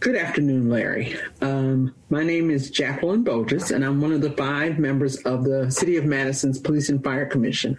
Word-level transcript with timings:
Good 0.00 0.16
afternoon, 0.16 0.70
Larry. 0.70 1.14
Um, 1.42 1.94
my 2.08 2.22
name 2.22 2.50
is 2.50 2.70
Jacqueline 2.70 3.22
Boggess, 3.22 3.70
and 3.70 3.84
I'm 3.84 4.00
one 4.00 4.12
of 4.12 4.22
the 4.22 4.30
five 4.30 4.78
members 4.78 5.18
of 5.24 5.44
the 5.44 5.70
City 5.70 5.98
of 5.98 6.06
Madison's 6.06 6.58
Police 6.58 6.88
and 6.88 7.04
Fire 7.04 7.26
Commission. 7.26 7.78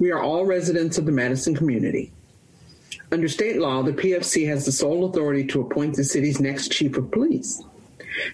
We 0.00 0.10
are 0.10 0.20
all 0.20 0.44
residents 0.44 0.98
of 0.98 1.06
the 1.06 1.12
Madison 1.12 1.54
community. 1.54 2.10
Under 3.12 3.28
state 3.28 3.58
law, 3.58 3.84
the 3.84 3.92
PFC 3.92 4.48
has 4.48 4.66
the 4.66 4.72
sole 4.72 5.04
authority 5.04 5.46
to 5.46 5.60
appoint 5.60 5.94
the 5.94 6.02
city's 6.02 6.40
next 6.40 6.72
chief 6.72 6.96
of 6.96 7.12
police. 7.12 7.62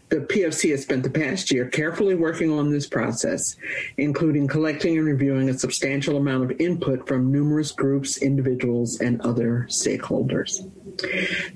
The 0.08 0.16
PFC 0.16 0.70
has 0.70 0.82
spent 0.82 1.02
the 1.02 1.10
past 1.10 1.50
year 1.50 1.66
carefully 1.66 2.14
working 2.14 2.50
on 2.50 2.70
this 2.70 2.86
process, 2.86 3.56
including 3.96 4.48
collecting 4.48 4.96
and 4.96 5.06
reviewing 5.06 5.48
a 5.48 5.58
substantial 5.58 6.16
amount 6.16 6.50
of 6.50 6.60
input 6.60 7.06
from 7.06 7.32
numerous 7.32 7.72
groups, 7.72 8.18
individuals, 8.18 9.00
and 9.00 9.20
other 9.20 9.66
stakeholders. 9.68 10.68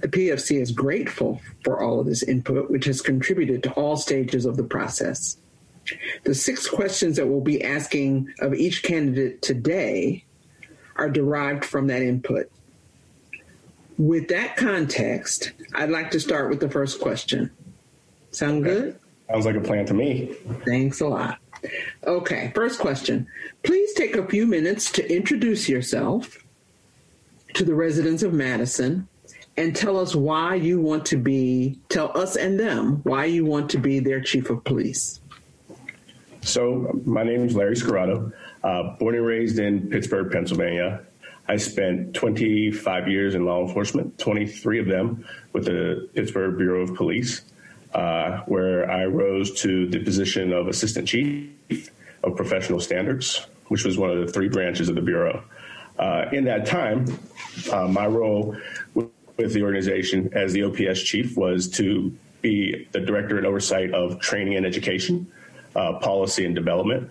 The 0.01 0.09
PFC 0.09 0.61
is 0.61 0.71
grateful 0.71 1.41
for 1.65 1.83
all 1.83 2.01
of 2.01 2.07
this 2.07 2.23
input, 2.23 2.71
which 2.71 2.85
has 2.85 3.01
contributed 3.01 3.63
to 3.65 3.73
all 3.73 3.97
stages 3.97 4.45
of 4.45 4.57
the 4.57 4.65
process. 4.65 5.37
The 6.25 6.35
six 6.35 6.69
questions 6.69 7.17
that 7.17 7.27
we'll 7.27 7.41
be 7.41 7.65
asking 7.65 8.33
of 8.41 8.55
each 8.55 8.83
candidate 8.83 9.43
today 9.43 10.25
are 10.97 11.11
derived 11.11 11.65
from 11.65 11.89
that 11.89 12.03
input. 12.03 12.51
With 13.99 14.29
that 14.29 14.57
context, 14.57 15.53
I'd 15.75 15.91
like 15.91 16.11
to 16.13 16.21
start 16.21 16.51
with 16.51 16.61
the 16.61 16.71
first 16.71 17.01
question. 17.01 17.51
Sound 18.33 18.65
good? 18.65 18.99
Sounds 19.31 19.47
like 19.47 19.57
a 19.57 19.61
plan 19.61 19.87
to 19.87 19.95
me. 19.95 20.35
Thanks 20.67 21.01
a 21.01 21.07
lot. 21.07 21.39
Okay, 22.05 22.51
first 22.55 22.81
question. 22.81 23.27
Please 23.63 23.93
take 23.95 24.17
a 24.17 24.27
few 24.27 24.47
minutes 24.47 24.91
to 24.93 25.15
introduce 25.15 25.69
yourself 25.69 26.45
to 27.55 27.65
the 27.65 27.75
residents 27.75 28.23
of 28.23 28.33
Madison 28.33 29.07
and 29.57 29.77
tell 29.77 29.99
us 29.99 30.15
why 30.15 30.55
you 30.55 30.81
want 30.81 31.05
to 31.07 31.17
be, 31.17 31.79
tell 31.89 32.17
us 32.19 32.37
and 32.37 32.59
them 32.59 33.01
why 33.05 33.27
you 33.27 33.45
want 33.45 33.71
to 33.71 33.79
be 33.79 34.01
their 34.01 34.21
chief 34.21 34.51
of 34.51 34.65
police. 34.65 35.21
So, 36.41 37.01
my 37.05 37.23
name 37.23 37.47
is 37.47 37.55
Larry 37.55 37.77
Scirotto, 37.77 38.33
uh, 38.65 38.97
born 38.99 39.15
and 39.15 39.25
raised 39.25 39.59
in 39.59 39.89
Pittsburgh, 39.89 40.33
Pennsylvania. 40.33 41.03
I 41.47 41.57
spent 41.57 42.15
25 42.15 43.09
years 43.09 43.35
in 43.35 43.45
law 43.45 43.65
enforcement, 43.65 44.19
23 44.19 44.81
of 44.81 44.87
them 44.87 45.25
with 45.53 45.67
the 45.67 46.09
Pittsburgh 46.15 46.57
Bureau 46.57 46.83
of 46.83 46.95
Police 46.95 47.43
uh, 47.95 48.39
where 48.47 48.91
I 48.91 49.05
rose 49.05 49.61
to 49.63 49.87
the 49.87 49.99
position 50.03 50.53
of 50.53 50.69
assistant 50.69 51.09
chief 51.09 51.91
of 52.23 52.37
professional 52.37 52.81
standards, 52.81 53.47
which 53.69 53.85
was 53.85 53.99
one 53.99 54.11
of 54.11 54.27
the 54.27 54.33
three 54.33 54.49
branches 54.49 54.89
of 54.89 54.95
the 54.95 55.03
Bureau. 55.03 55.43
Uh, 55.99 56.27
in 56.33 56.45
that 56.45 56.67
time, 56.67 57.07
uh, 57.71 57.87
my 57.87 58.07
role 58.07 58.57
with 58.95 59.53
the 59.53 59.63
organization 59.63 60.31
as 60.33 60.53
the 60.53 60.63
OPS 60.63 61.03
chief 61.03 61.37
was 61.37 61.69
to 61.69 62.17
be 62.41 62.89
the 62.93 63.01
director 63.01 63.39
and 63.39 63.47
oversight 63.47 63.93
of 63.93 64.19
training 64.21 64.57
and 64.57 64.67
education, 64.67 65.31
uh, 65.77 65.95
policy 65.99 66.45
and 66.45 66.55
development, 66.55 67.11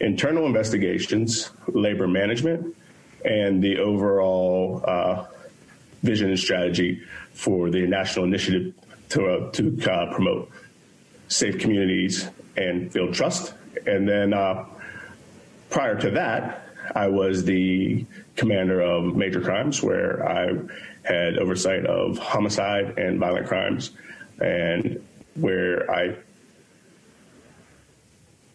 internal 0.00 0.46
investigations, 0.46 1.50
labor 1.68 2.08
management, 2.08 2.76
and 3.24 3.62
the 3.62 3.78
overall 3.78 4.82
uh, 4.86 5.26
vision 6.02 6.28
and 6.28 6.38
strategy 6.38 7.02
for 7.32 7.70
the 7.70 7.86
national 7.86 8.24
initiative 8.24 8.74
to, 9.14 9.26
uh, 9.28 9.50
to 9.52 9.90
uh, 9.90 10.12
promote 10.12 10.50
safe 11.28 11.58
communities 11.58 12.28
and 12.56 12.92
build 12.92 13.14
trust. 13.14 13.54
And 13.86 14.08
then 14.08 14.34
uh, 14.34 14.66
prior 15.70 15.94
to 16.00 16.10
that, 16.10 16.66
I 16.96 17.06
was 17.06 17.44
the 17.44 18.04
commander 18.36 18.80
of 18.80 19.16
major 19.16 19.40
crimes, 19.40 19.82
where 19.82 20.28
I 20.28 20.50
had 21.04 21.38
oversight 21.38 21.86
of 21.86 22.18
homicide 22.18 22.98
and 22.98 23.18
violent 23.20 23.46
crimes, 23.46 23.92
and 24.40 25.00
where 25.34 25.88
I 25.90 26.16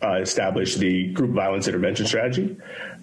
uh, 0.02 0.14
established 0.16 0.80
the 0.80 1.08
group 1.14 1.32
violence 1.32 1.68
intervention 1.68 2.06
strategy, 2.06 2.56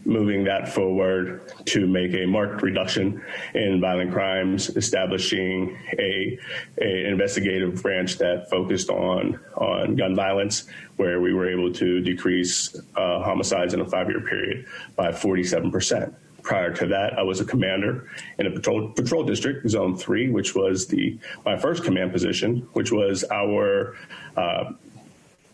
moving 0.04 0.44
that 0.44 0.68
forward 0.68 1.52
to 1.66 1.86
make 1.86 2.14
a 2.14 2.24
marked 2.24 2.62
reduction 2.62 3.22
in 3.54 3.80
violent 3.80 4.12
crimes, 4.12 4.74
establishing 4.76 5.76
a, 5.98 6.38
a, 6.80 7.06
investigative 7.06 7.82
branch 7.82 8.16
that 8.16 8.48
focused 8.48 8.88
on 8.88 9.38
on 9.56 9.96
gun 9.96 10.14
violence, 10.14 10.68
where 10.96 11.20
we 11.20 11.34
were 11.34 11.48
able 11.50 11.72
to 11.72 12.00
decrease 12.00 12.74
uh, 12.96 13.22
homicides 13.22 13.74
in 13.74 13.80
a 13.80 13.86
five 13.86 14.08
year 14.08 14.20
period 14.20 14.66
by 14.94 15.12
47 15.12 15.70
percent. 15.70 16.14
Prior 16.42 16.72
to 16.74 16.86
that, 16.86 17.18
I 17.18 17.22
was 17.22 17.40
a 17.40 17.44
commander 17.44 18.08
in 18.38 18.46
a 18.46 18.50
patrol 18.50 18.90
patrol 18.90 19.24
district, 19.24 19.68
Zone 19.68 19.96
Three, 19.96 20.30
which 20.30 20.54
was 20.54 20.86
the 20.86 21.18
my 21.44 21.58
first 21.58 21.82
command 21.82 22.12
position, 22.12 22.68
which 22.72 22.92
was 22.92 23.24
our 23.32 23.96
uh, 24.36 24.72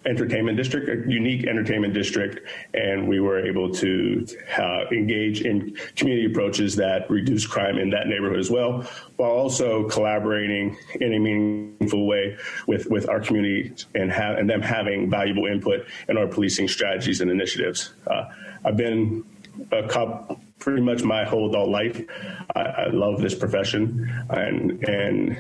entertainment 0.06 0.56
district, 0.56 0.88
a 0.88 1.10
unique 1.10 1.46
entertainment 1.46 1.94
district, 1.94 2.40
and 2.74 3.08
we 3.08 3.20
were 3.20 3.44
able 3.44 3.72
to 3.72 4.26
uh, 4.58 4.84
engage 4.90 5.42
in 5.42 5.76
community 5.96 6.26
approaches 6.26 6.76
that 6.76 7.08
reduce 7.10 7.46
crime 7.46 7.78
in 7.78 7.90
that 7.90 8.06
neighborhood 8.06 8.38
as 8.38 8.50
well, 8.50 8.84
while 9.16 9.30
also 9.30 9.88
collaborating 9.88 10.76
in 11.00 11.14
a 11.14 11.18
meaningful 11.18 12.06
way 12.06 12.36
with, 12.66 12.86
with 12.90 13.08
our 13.08 13.20
community 13.20 13.72
and, 13.94 14.12
ha- 14.12 14.34
and 14.34 14.48
them 14.48 14.62
having 14.62 15.10
valuable 15.10 15.46
input 15.46 15.86
in 16.08 16.16
our 16.16 16.26
policing 16.26 16.68
strategies 16.68 17.20
and 17.20 17.30
initiatives. 17.30 17.92
Uh, 18.06 18.24
I've 18.64 18.76
been 18.76 19.24
a 19.70 19.86
cop 19.88 20.40
pretty 20.58 20.80
much 20.80 21.02
my 21.02 21.24
whole 21.24 21.48
adult 21.48 21.68
life. 21.68 22.00
I, 22.54 22.60
I 22.60 22.86
love 22.90 23.20
this 23.20 23.34
profession, 23.34 24.10
and 24.30 24.82
and 24.84 25.36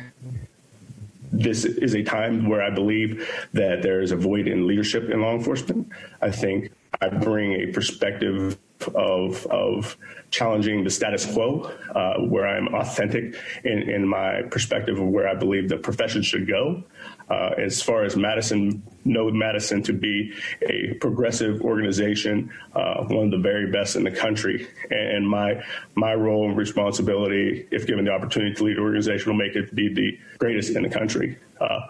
this 1.32 1.64
is 1.64 1.94
a 1.94 2.02
time 2.02 2.48
where 2.48 2.62
I 2.62 2.70
believe 2.70 3.28
that 3.52 3.82
there 3.82 4.00
is 4.00 4.12
a 4.12 4.16
void 4.16 4.46
in 4.46 4.66
leadership 4.66 5.10
in 5.10 5.20
law 5.22 5.34
enforcement. 5.34 5.88
I 6.20 6.30
think 6.30 6.72
I 7.00 7.08
bring 7.08 7.52
a 7.52 7.72
perspective 7.72 8.58
of 8.88 9.46
of 9.46 9.96
challenging 10.30 10.82
the 10.82 10.90
status 10.90 11.30
quo, 11.30 11.70
uh, 11.94 12.14
where 12.20 12.46
I'm 12.46 12.74
authentic 12.74 13.34
in, 13.64 13.90
in 13.90 14.08
my 14.08 14.42
perspective 14.50 14.98
of 14.98 15.06
where 15.06 15.28
I 15.28 15.34
believe 15.34 15.68
the 15.68 15.76
profession 15.76 16.22
should 16.22 16.48
go. 16.48 16.82
Uh, 17.28 17.50
as 17.58 17.82
far 17.82 18.04
as 18.04 18.16
Madison, 18.16 18.82
know 19.04 19.30
Madison 19.30 19.82
to 19.84 19.92
be 19.92 20.32
a 20.62 20.94
progressive 20.94 21.62
organization, 21.62 22.50
uh, 22.74 23.04
one 23.04 23.26
of 23.26 23.30
the 23.30 23.38
very 23.38 23.70
best 23.70 23.96
in 23.96 24.04
the 24.04 24.10
country. 24.10 24.66
And 24.90 25.28
my 25.28 25.62
my 25.94 26.14
role 26.14 26.48
and 26.48 26.56
responsibility, 26.56 27.66
if 27.70 27.86
given 27.86 28.04
the 28.04 28.12
opportunity 28.12 28.54
to 28.54 28.64
lead 28.64 28.76
an 28.76 28.82
organization, 28.82 29.30
will 29.30 29.38
make 29.38 29.54
it 29.54 29.74
be 29.74 29.92
the 29.92 30.18
greatest 30.38 30.76
in 30.76 30.82
the 30.82 30.90
country. 30.90 31.38
Uh, 31.60 31.80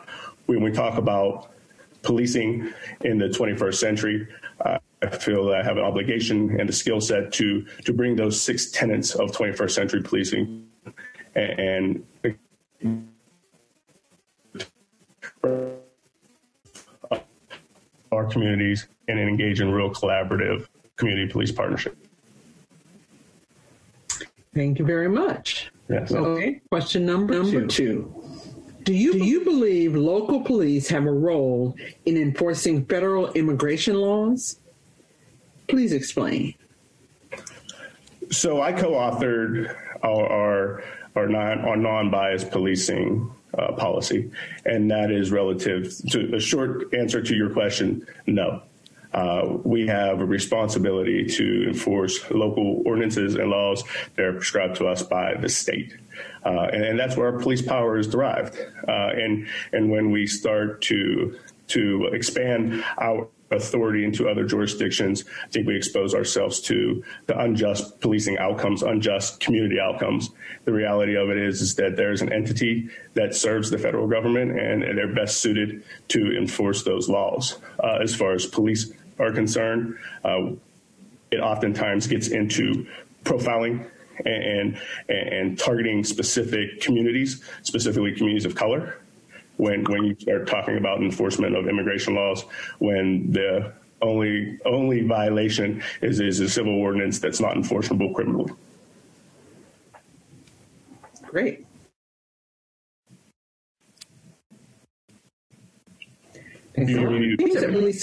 when 0.46 0.62
we 0.62 0.72
talk 0.72 0.98
about 0.98 1.50
policing 2.02 2.72
in 3.02 3.18
the 3.18 3.28
21st 3.28 3.74
century, 3.74 4.28
uh, 4.60 4.78
I 5.02 5.08
feel 5.08 5.46
that 5.46 5.60
I 5.60 5.64
have 5.64 5.76
an 5.76 5.84
obligation 5.84 6.58
and 6.60 6.68
the 6.68 6.72
skill 6.72 7.00
set 7.00 7.32
to 7.32 7.66
to 7.84 7.92
bring 7.92 8.16
those 8.16 8.40
six 8.40 8.70
tenets 8.70 9.14
of 9.14 9.32
21st 9.32 9.70
century 9.70 10.02
policing 10.02 10.66
and, 11.34 12.04
and 12.82 13.08
our 18.12 18.26
communities 18.26 18.86
and 19.08 19.18
engage 19.18 19.60
in 19.60 19.70
real 19.72 19.90
collaborative 19.90 20.66
community 20.96 21.30
police 21.30 21.50
partnership. 21.50 21.96
Thank 24.54 24.78
you 24.78 24.84
very 24.84 25.08
much. 25.08 25.70
Yes. 25.88 26.12
Okay. 26.12 26.60
Question 26.68 27.06
number, 27.06 27.34
number 27.34 27.66
two. 27.66 27.68
two. 27.68 28.14
Do 28.84 28.94
you, 28.94 29.12
do 29.12 29.24
you 29.24 29.44
believe 29.44 29.94
local 29.94 30.40
police 30.40 30.88
have 30.88 31.06
a 31.06 31.12
role 31.12 31.76
in 32.04 32.16
enforcing 32.16 32.84
federal 32.84 33.30
immigration 33.32 33.94
laws? 33.94 34.58
Please 35.68 35.92
explain. 35.92 36.54
So 38.30 38.62
I 38.62 38.72
co-authored 38.72 39.76
our 40.02 40.82
our, 41.14 41.28
non 41.28 41.60
our 41.60 41.76
non-biased 41.76 42.50
policing 42.50 43.30
uh, 43.56 43.72
policy, 43.72 44.30
and 44.64 44.90
that 44.90 45.10
is 45.10 45.30
relative 45.30 45.94
to 46.10 46.34
a 46.34 46.40
short 46.40 46.94
answer 46.94 47.22
to 47.22 47.34
your 47.34 47.50
question. 47.50 48.06
No. 48.26 48.62
Uh, 49.12 49.58
we 49.62 49.86
have 49.86 50.20
a 50.20 50.24
responsibility 50.24 51.26
to 51.26 51.68
enforce 51.68 52.18
local 52.30 52.82
ordinances 52.86 53.34
and 53.34 53.50
laws 53.50 53.84
that 54.16 54.24
are 54.24 54.32
prescribed 54.32 54.76
to 54.76 54.86
us 54.86 55.02
by 55.02 55.34
the 55.34 55.50
state. 55.50 55.94
Uh, 56.46 56.68
and, 56.72 56.82
and, 56.82 56.98
that's 56.98 57.14
where 57.14 57.30
our 57.30 57.38
police 57.38 57.60
power 57.60 57.98
is 57.98 58.06
derived. 58.06 58.58
Uh, 58.88 59.10
and 59.12 59.46
and 59.72 59.90
when 59.90 60.10
we 60.10 60.26
start 60.26 60.80
to 60.80 61.38
to 61.68 62.06
expand 62.14 62.82
our 62.96 63.28
authority 63.52 64.04
into 64.04 64.28
other 64.28 64.44
jurisdictions, 64.44 65.24
I 65.44 65.48
think 65.48 65.66
we 65.66 65.76
expose 65.76 66.14
ourselves 66.14 66.60
to 66.62 67.02
the 67.26 67.38
unjust 67.38 68.00
policing 68.00 68.38
outcomes, 68.38 68.82
unjust 68.82 69.40
community 69.40 69.78
outcomes. 69.80 70.30
The 70.64 70.72
reality 70.72 71.16
of 71.16 71.30
it 71.30 71.38
is, 71.38 71.60
is 71.60 71.74
that 71.76 71.96
there's 71.96 72.22
an 72.22 72.32
entity 72.32 72.88
that 73.14 73.34
serves 73.34 73.70
the 73.70 73.78
federal 73.78 74.06
government 74.06 74.58
and, 74.58 74.82
and 74.82 74.98
they're 74.98 75.14
best 75.14 75.38
suited 75.38 75.84
to 76.08 76.36
enforce 76.36 76.82
those 76.82 77.08
laws. 77.08 77.58
Uh, 77.82 77.98
as 78.02 78.14
far 78.14 78.32
as 78.32 78.46
police 78.46 78.92
are 79.18 79.32
concerned, 79.32 79.96
uh, 80.24 80.50
it 81.30 81.40
oftentimes 81.40 82.06
gets 82.06 82.28
into 82.28 82.86
profiling 83.24 83.86
and, 84.24 84.78
and, 85.08 85.28
and 85.28 85.58
targeting 85.58 86.04
specific 86.04 86.80
communities, 86.80 87.42
specifically 87.62 88.12
communities 88.12 88.44
of 88.44 88.54
color 88.54 88.98
when 89.56 89.84
when 89.84 90.04
you 90.04 90.16
start 90.18 90.46
talking 90.46 90.76
about 90.76 91.00
enforcement 91.02 91.56
of 91.56 91.68
immigration 91.68 92.14
laws 92.14 92.44
when 92.78 93.30
the 93.30 93.72
only 94.00 94.58
only 94.64 95.02
violation 95.02 95.82
is 96.00 96.20
is 96.20 96.40
a 96.40 96.48
civil 96.48 96.74
ordinance 96.74 97.18
that's 97.18 97.40
not 97.40 97.56
enforceable 97.56 98.12
criminally. 98.14 98.52
Great. 101.26 101.66
Seems 106.74 106.94
that 106.94 107.68
really 107.70 107.94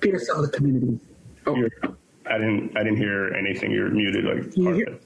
fear 0.00 0.18
some 0.18 0.38
of 0.38 0.50
the 0.50 0.56
communities. 0.56 1.00
Oh. 1.46 1.56
I 2.26 2.38
didn't. 2.38 2.76
I 2.76 2.84
didn't 2.84 2.98
hear 2.98 3.34
anything. 3.34 3.72
You're 3.72 3.90
muted. 3.90 4.24
Like. 4.24 4.56
You 4.56 4.72
hear, 4.72 4.98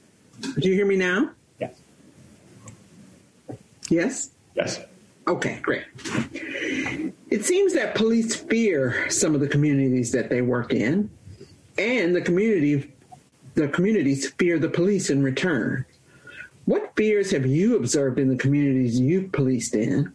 do 0.59 0.69
you 0.69 0.75
hear 0.75 0.85
me 0.85 0.95
now? 0.95 1.31
Yes. 1.59 1.81
Yes. 3.89 4.29
Yes. 4.55 4.79
Okay, 5.27 5.59
great. 5.61 5.83
It 7.29 7.43
seems 7.43 7.73
that 7.73 7.95
police 7.95 8.33
fear 8.33 9.09
some 9.09 9.35
of 9.35 9.41
the 9.41 9.47
communities 9.47 10.11
that 10.13 10.29
they 10.29 10.41
work 10.41 10.73
in, 10.73 11.09
and 11.77 12.15
the 12.15 12.21
community, 12.21 12.93
the 13.55 13.67
communities 13.67 14.29
fear 14.31 14.57
the 14.57 14.69
police 14.69 15.09
in 15.09 15.21
return. 15.21 15.85
What 16.63 16.93
fears 16.95 17.31
have 17.31 17.45
you 17.45 17.75
observed 17.75 18.19
in 18.19 18.29
the 18.29 18.37
communities 18.37 18.99
you've 18.99 19.31
policed 19.33 19.75
in? 19.75 20.13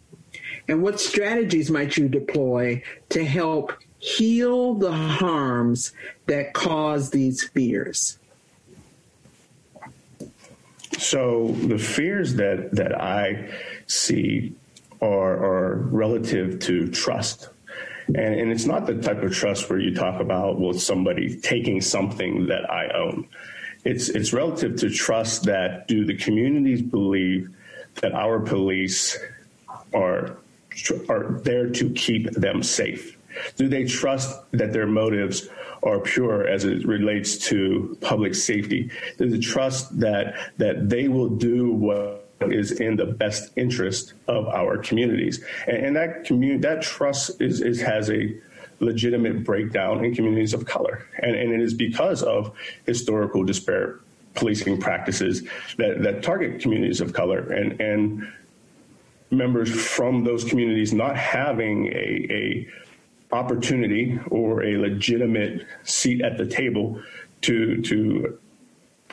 And 0.68 0.82
what 0.82 1.00
strategies 1.00 1.70
might 1.70 1.96
you 1.96 2.08
deploy 2.08 2.82
to 3.10 3.24
help 3.24 3.72
heal 3.98 4.74
the 4.74 4.92
harms 4.92 5.92
that 6.26 6.54
cause 6.54 7.10
these 7.10 7.44
fears? 7.44 8.18
So 10.98 11.48
the 11.66 11.78
fears 11.78 12.34
that 12.36 12.74
that 12.76 12.98
I 13.00 13.50
see 13.86 14.54
are, 15.02 15.44
are 15.44 15.76
relative 15.90 16.60
to 16.60 16.88
trust. 16.88 17.50
And, 18.06 18.16
and 18.18 18.52
it's 18.52 18.64
not 18.64 18.86
the 18.86 18.94
type 18.94 19.22
of 19.22 19.34
trust 19.34 19.68
where 19.68 19.78
you 19.78 19.94
talk 19.94 20.20
about 20.20 20.58
well 20.60 20.72
somebody 20.74 21.36
taking 21.36 21.80
something 21.80 22.46
that 22.46 22.70
I 22.70 22.88
own. 22.94 23.28
It's 23.84 24.08
it's 24.08 24.32
relative 24.32 24.76
to 24.76 24.90
trust 24.90 25.44
that 25.44 25.88
do 25.88 26.04
the 26.04 26.16
communities 26.16 26.82
believe 26.82 27.50
that 28.00 28.12
our 28.12 28.40
police 28.40 29.18
are 29.92 30.38
are 31.08 31.40
there 31.42 31.68
to 31.70 31.90
keep 31.90 32.30
them 32.32 32.62
safe? 32.62 33.18
Do 33.56 33.68
they 33.68 33.84
trust 33.84 34.40
that 34.52 34.72
their 34.72 34.86
motives 34.86 35.48
are 35.82 35.98
pure 35.98 36.46
as 36.46 36.64
it 36.64 36.86
relates 36.86 37.38
to 37.48 37.96
public 38.00 38.34
safety? 38.34 38.90
Do 39.18 39.28
they 39.28 39.38
trust 39.38 39.98
that 40.00 40.52
that 40.58 40.88
they 40.88 41.08
will 41.08 41.28
do 41.28 41.72
what 41.72 42.31
is 42.50 42.72
in 42.72 42.96
the 42.96 43.06
best 43.06 43.52
interest 43.56 44.14
of 44.28 44.46
our 44.48 44.78
communities? 44.78 45.44
And, 45.66 45.86
and 45.86 45.96
that 45.96 46.24
community 46.24 46.60
that 46.60 46.82
trust 46.82 47.40
is, 47.40 47.60
is 47.60 47.80
has 47.80 48.10
a 48.10 48.34
legitimate 48.80 49.44
breakdown 49.44 50.04
in 50.04 50.14
communities 50.14 50.54
of 50.54 50.66
color. 50.66 51.06
And, 51.18 51.36
and 51.36 51.52
it 51.52 51.60
is 51.60 51.74
because 51.74 52.22
of 52.22 52.52
historical 52.86 53.44
disparate 53.44 54.00
policing 54.34 54.80
practices 54.80 55.42
that, 55.76 56.02
that 56.02 56.22
target 56.22 56.60
communities 56.60 57.00
of 57.00 57.12
color 57.12 57.52
and, 57.52 57.80
and 57.80 58.32
members 59.30 59.70
from 59.70 60.24
those 60.24 60.44
communities 60.44 60.92
not 60.92 61.16
having 61.16 61.86
a, 61.88 62.26
a 62.30 62.68
opportunity 63.34 64.18
or 64.30 64.62
a 64.62 64.76
legitimate 64.76 65.66
seat 65.84 66.20
at 66.20 66.36
the 66.36 66.46
table 66.46 67.00
to 67.40 67.80
to 67.82 68.38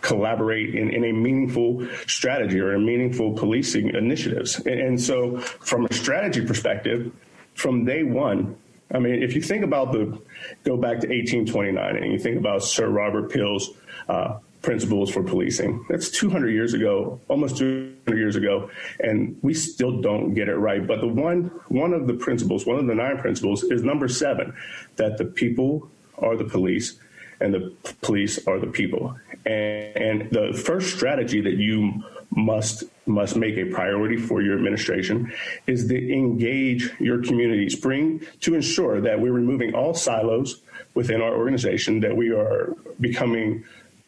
collaborate 0.02 0.76
in, 0.76 0.90
in 0.90 1.04
a 1.06 1.12
meaningful 1.12 1.88
strategy 2.08 2.60
or 2.60 2.74
a 2.74 2.80
meaningful 2.80 3.34
policing 3.34 3.90
initiatives. 3.90 4.58
And, 4.60 4.80
and, 4.80 5.02
so 5.02 5.38
from 5.40 5.86
a 5.86 5.94
strategy 5.94 6.46
perspective, 6.46 7.12
from 7.54 7.86
day 7.86 8.04
one, 8.04 8.56
I 8.94 9.00
mean, 9.00 9.22
if 9.22 9.36
you 9.36 9.42
think 9.42 9.64
about 9.64 9.92
the, 9.92 10.20
go 10.64 10.78
back 10.78 11.00
to 11.02 11.08
1829 11.08 11.96
and 11.96 12.12
you 12.12 12.20
think 12.20 12.38
about 12.38 12.64
Sir 12.64 12.90
Robert 12.90 13.32
Peel's 13.32 13.72
uh, 14.08 14.40
principles 14.62 15.10
for 15.10 15.24
policing. 15.24 15.86
That's 15.90 16.10
200 16.10 16.50
years 16.50 16.74
ago, 16.74 17.20
almost 17.28 17.58
200 17.58 18.18
years 18.18 18.36
ago, 18.36 18.70
and 19.00 19.38
we 19.42 19.54
still 19.54 20.02
don't 20.02 20.34
get 20.34 20.50
it 20.50 20.56
right. 20.56 20.86
But 20.86 21.02
the 21.02 21.08
one 21.08 21.46
one 21.70 21.94
of 21.94 22.08
the 22.08 22.14
principles, 22.14 22.66
one 22.66 22.78
of 22.78 22.88
the 22.88 22.96
nine 22.96 23.18
principles, 23.18 23.64
is 23.64 23.84
number 23.84 24.08
seven, 24.08 24.54
that 24.98 25.18
the 25.18 25.26
people 25.26 25.90
are 26.18 26.36
the 26.36 26.44
police, 26.44 27.00
and 27.40 27.54
the 27.54 27.74
police 28.02 28.46
are 28.48 28.60
the 28.60 28.68
people. 28.68 29.16
And, 29.46 29.96
and 29.98 30.32
the 30.32 30.54
first 30.66 30.96
strategy 30.96 31.42
that 31.42 31.56
you 31.56 32.04
must 32.32 32.84
must 33.06 33.36
make 33.36 33.58
a 33.58 33.66
priority 33.66 34.18
for 34.18 34.42
your 34.42 34.56
administration 34.56 35.34
is 35.66 35.88
to 35.88 36.14
engage 36.14 36.92
your 37.00 37.24
communities, 37.24 37.76
bring 37.76 38.22
to 38.42 38.54
ensure 38.54 39.02
that 39.02 39.20
we're 39.20 39.32
removing 39.32 39.74
all 39.74 39.94
silos 39.94 40.62
within 40.94 41.22
our 41.22 41.36
organization, 41.36 42.00
that 42.00 42.16
we 42.16 42.30
are 42.30 42.76
becoming 43.00 43.64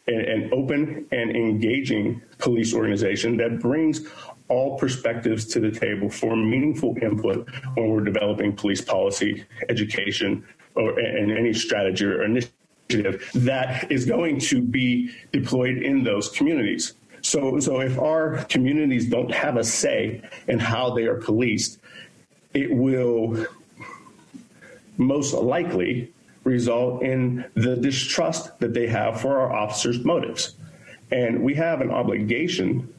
an 0.06 0.50
open 0.52 1.06
and 1.12 1.34
engaging 1.36 2.20
police 2.38 2.74
organization 2.74 3.36
that 3.36 3.60
brings 3.60 4.06
all 4.48 4.76
perspectives 4.76 5.46
to 5.46 5.60
the 5.60 5.70
table 5.70 6.10
for 6.10 6.36
meaningful 6.36 6.96
input 7.00 7.48
when 7.74 7.88
we're 7.88 8.04
developing 8.04 8.54
police 8.54 8.80
policy, 8.80 9.44
education, 9.68 10.44
or 10.74 10.98
and 10.98 11.30
any 11.30 11.52
strategy 11.52 12.04
or 12.04 12.24
initiative 12.24 12.61
that 13.34 13.90
is 13.90 14.04
going 14.04 14.38
to 14.40 14.62
be 14.62 15.10
deployed 15.32 15.78
in 15.78 16.04
those 16.04 16.28
communities. 16.28 16.94
So, 17.22 17.60
so 17.60 17.80
if 17.80 17.98
our 17.98 18.44
communities 18.44 19.08
don't 19.08 19.32
have 19.32 19.56
a 19.56 19.64
say 19.64 20.22
in 20.48 20.58
how 20.58 20.94
they 20.94 21.04
are 21.04 21.16
policed, 21.16 21.78
it 22.52 22.72
will 22.72 23.46
most 24.98 25.32
likely 25.32 26.12
result 26.44 27.02
in 27.02 27.44
the 27.54 27.76
distrust 27.76 28.58
that 28.58 28.74
they 28.74 28.88
have 28.88 29.20
for 29.20 29.38
our 29.38 29.52
officers' 29.52 30.04
motives. 30.04 30.56
And 31.10 31.42
we 31.42 31.54
have 31.54 31.80
an 31.80 31.90
obligation 31.90 32.92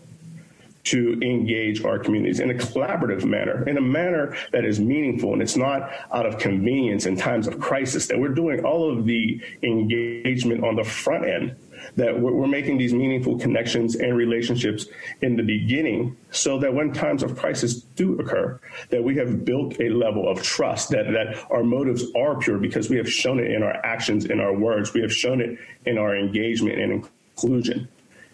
to 0.85 1.19
engage 1.21 1.83
our 1.85 1.97
communities 1.97 2.39
in 2.39 2.51
a 2.51 2.53
collaborative 2.53 3.24
manner, 3.24 3.68
in 3.68 3.77
a 3.77 3.81
manner 3.81 4.35
that 4.51 4.65
is 4.65 4.80
meaningful. 4.80 5.33
And 5.33 5.41
it's 5.41 5.56
not 5.56 5.89
out 6.12 6.25
of 6.25 6.38
convenience 6.38 7.06
in 7.06 7.15
times 7.15 7.47
of 7.47 7.59
crisis 7.59 8.07
that 8.07 8.19
we're 8.19 8.30
doing 8.30 8.65
all 8.65 8.91
of 8.91 9.06
the 9.06 9.41
engagement 9.62 10.63
on 10.63 10.75
the 10.75 10.83
front 10.83 11.25
end 11.25 11.56
that 11.95 12.19
we're, 12.19 12.44
making 12.53 12.77
these 12.77 12.94
meaningful 12.94 13.39
connections 13.39 13.95
and 13.95 14.15
relationships 14.15 14.85
in 15.21 15.35
the 15.35 15.41
beginning 15.41 16.15
so 16.30 16.60
that 16.60 16.72
when 16.72 16.93
times 16.93 17.24
of 17.24 17.36
crisis 17.36 17.81
do 17.96 18.19
occur, 18.19 18.60
that 18.89 19.03
we 19.03 19.15
have 19.15 19.43
built 19.43 19.79
a 19.79 19.89
level 19.89 20.29
of 20.29 20.41
trust 20.43 20.89
that, 20.89 21.05
that 21.05 21.43
our 21.50 21.63
motives 21.63 22.05
are 22.15 22.38
pure 22.38 22.60
because 22.60 22.89
we 22.89 22.98
have 22.98 23.12
shown 23.12 23.39
it 23.39 23.50
in 23.50 23.63
our 23.63 23.74
actions, 23.84 24.25
in 24.25 24.39
our 24.39 24.53
words, 24.53 24.93
we 24.93 25.01
have 25.01 25.12
shown 25.12 25.41
it 25.41 25.57
in 25.86 25.98
our 25.98 26.15
engagement 26.15 26.79
and 26.79 26.91
inclusion. 26.93 27.88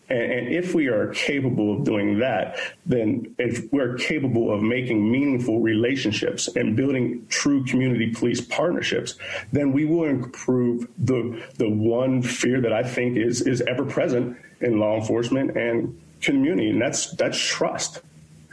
And, 0.09 0.31
and, 0.31 0.47
if 0.47 0.73
we 0.73 0.87
are 0.87 1.13
capable 1.13 1.77
of 1.77 1.83
doing 1.83 2.17
that, 2.19 2.57
then 2.85 3.35
if 3.37 3.71
we're 3.71 3.95
capable 3.95 4.51
of 4.51 4.61
making 4.61 5.11
meaningful 5.11 5.59
relationships 5.59 6.47
and 6.55 6.75
building 6.75 7.25
true 7.29 7.63
community 7.65 8.11
police 8.11 8.41
partnerships, 8.41 9.15
then 9.51 9.71
we 9.71 9.85
will 9.85 10.05
improve 10.05 10.87
the 10.97 11.43
the 11.57 11.69
one 11.69 12.23
fear 12.23 12.59
that 12.61 12.73
I 12.73 12.83
think 12.83 13.17
is 13.17 13.41
is 13.41 13.61
ever 13.61 13.85
present 13.85 14.35
in 14.61 14.79
law 14.79 14.95
enforcement 14.95 15.55
and 15.55 15.99
community, 16.21 16.71
and 16.71 16.81
that's 16.81 17.11
that's 17.15 17.37
trust. 17.37 18.01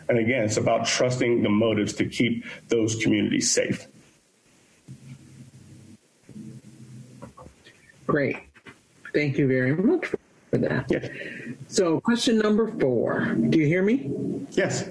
And 0.08 0.18
again, 0.18 0.44
it's 0.44 0.58
about 0.58 0.86
trusting 0.86 1.42
the 1.42 1.48
motives 1.48 1.94
to 1.94 2.04
keep 2.04 2.44
those 2.68 2.96
communities 2.96 3.50
safe. 3.50 3.86
Great. 8.06 8.36
Thank 9.12 9.38
you 9.38 9.48
very 9.48 9.75
much 9.75 10.14
for 10.56 10.68
that. 10.68 10.86
Yes. 10.90 11.08
So, 11.68 12.00
question 12.00 12.38
number 12.38 12.70
four. 12.78 13.34
Do 13.34 13.58
you 13.58 13.66
hear 13.66 13.82
me? 13.82 14.10
Yes. 14.52 14.88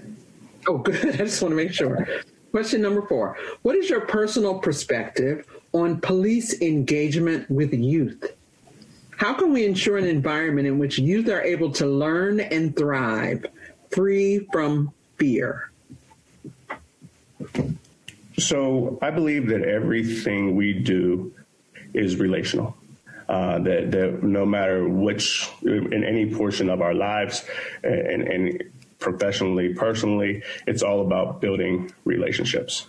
Oh, 0.67 0.77
good. 0.79 0.95
I 1.05 1.17
just 1.17 1.41
want 1.41 1.51
to 1.51 1.55
make 1.55 1.73
sure. 1.73 2.07
Question 2.51 2.81
number 2.81 3.01
four 3.01 3.37
What 3.63 3.75
is 3.75 3.89
your 3.89 4.01
personal 4.01 4.59
perspective 4.59 5.45
on 5.73 5.99
police 6.01 6.61
engagement 6.61 7.49
with 7.49 7.73
youth? 7.73 8.35
How 9.17 9.33
can 9.33 9.53
we 9.53 9.65
ensure 9.65 9.97
an 9.97 10.05
environment 10.05 10.67
in 10.67 10.77
which 10.77 10.97
youth 10.97 11.29
are 11.29 11.41
able 11.41 11.71
to 11.73 11.85
learn 11.85 12.41
and 12.41 12.75
thrive 12.75 13.45
free 13.91 14.47
from 14.51 14.91
fear? 15.17 15.71
So, 18.37 18.99
I 19.01 19.11
believe 19.11 19.47
that 19.47 19.61
everything 19.61 20.55
we 20.55 20.73
do 20.73 21.33
is 21.93 22.17
relational 22.17 22.75
uh, 23.27 23.59
that, 23.59 23.91
that 23.91 24.23
no 24.23 24.45
matter 24.45 24.87
which, 24.87 25.49
in 25.63 26.03
any 26.03 26.33
portion 26.33 26.69
of 26.69 26.81
our 26.81 26.93
lives, 26.93 27.45
and, 27.83 28.27
and 28.27 28.63
professionally, 28.99 29.73
personally, 29.73 30.43
it's 30.67 30.83
all 30.83 31.01
about 31.01 31.41
building 31.41 31.91
relationships. 32.05 32.87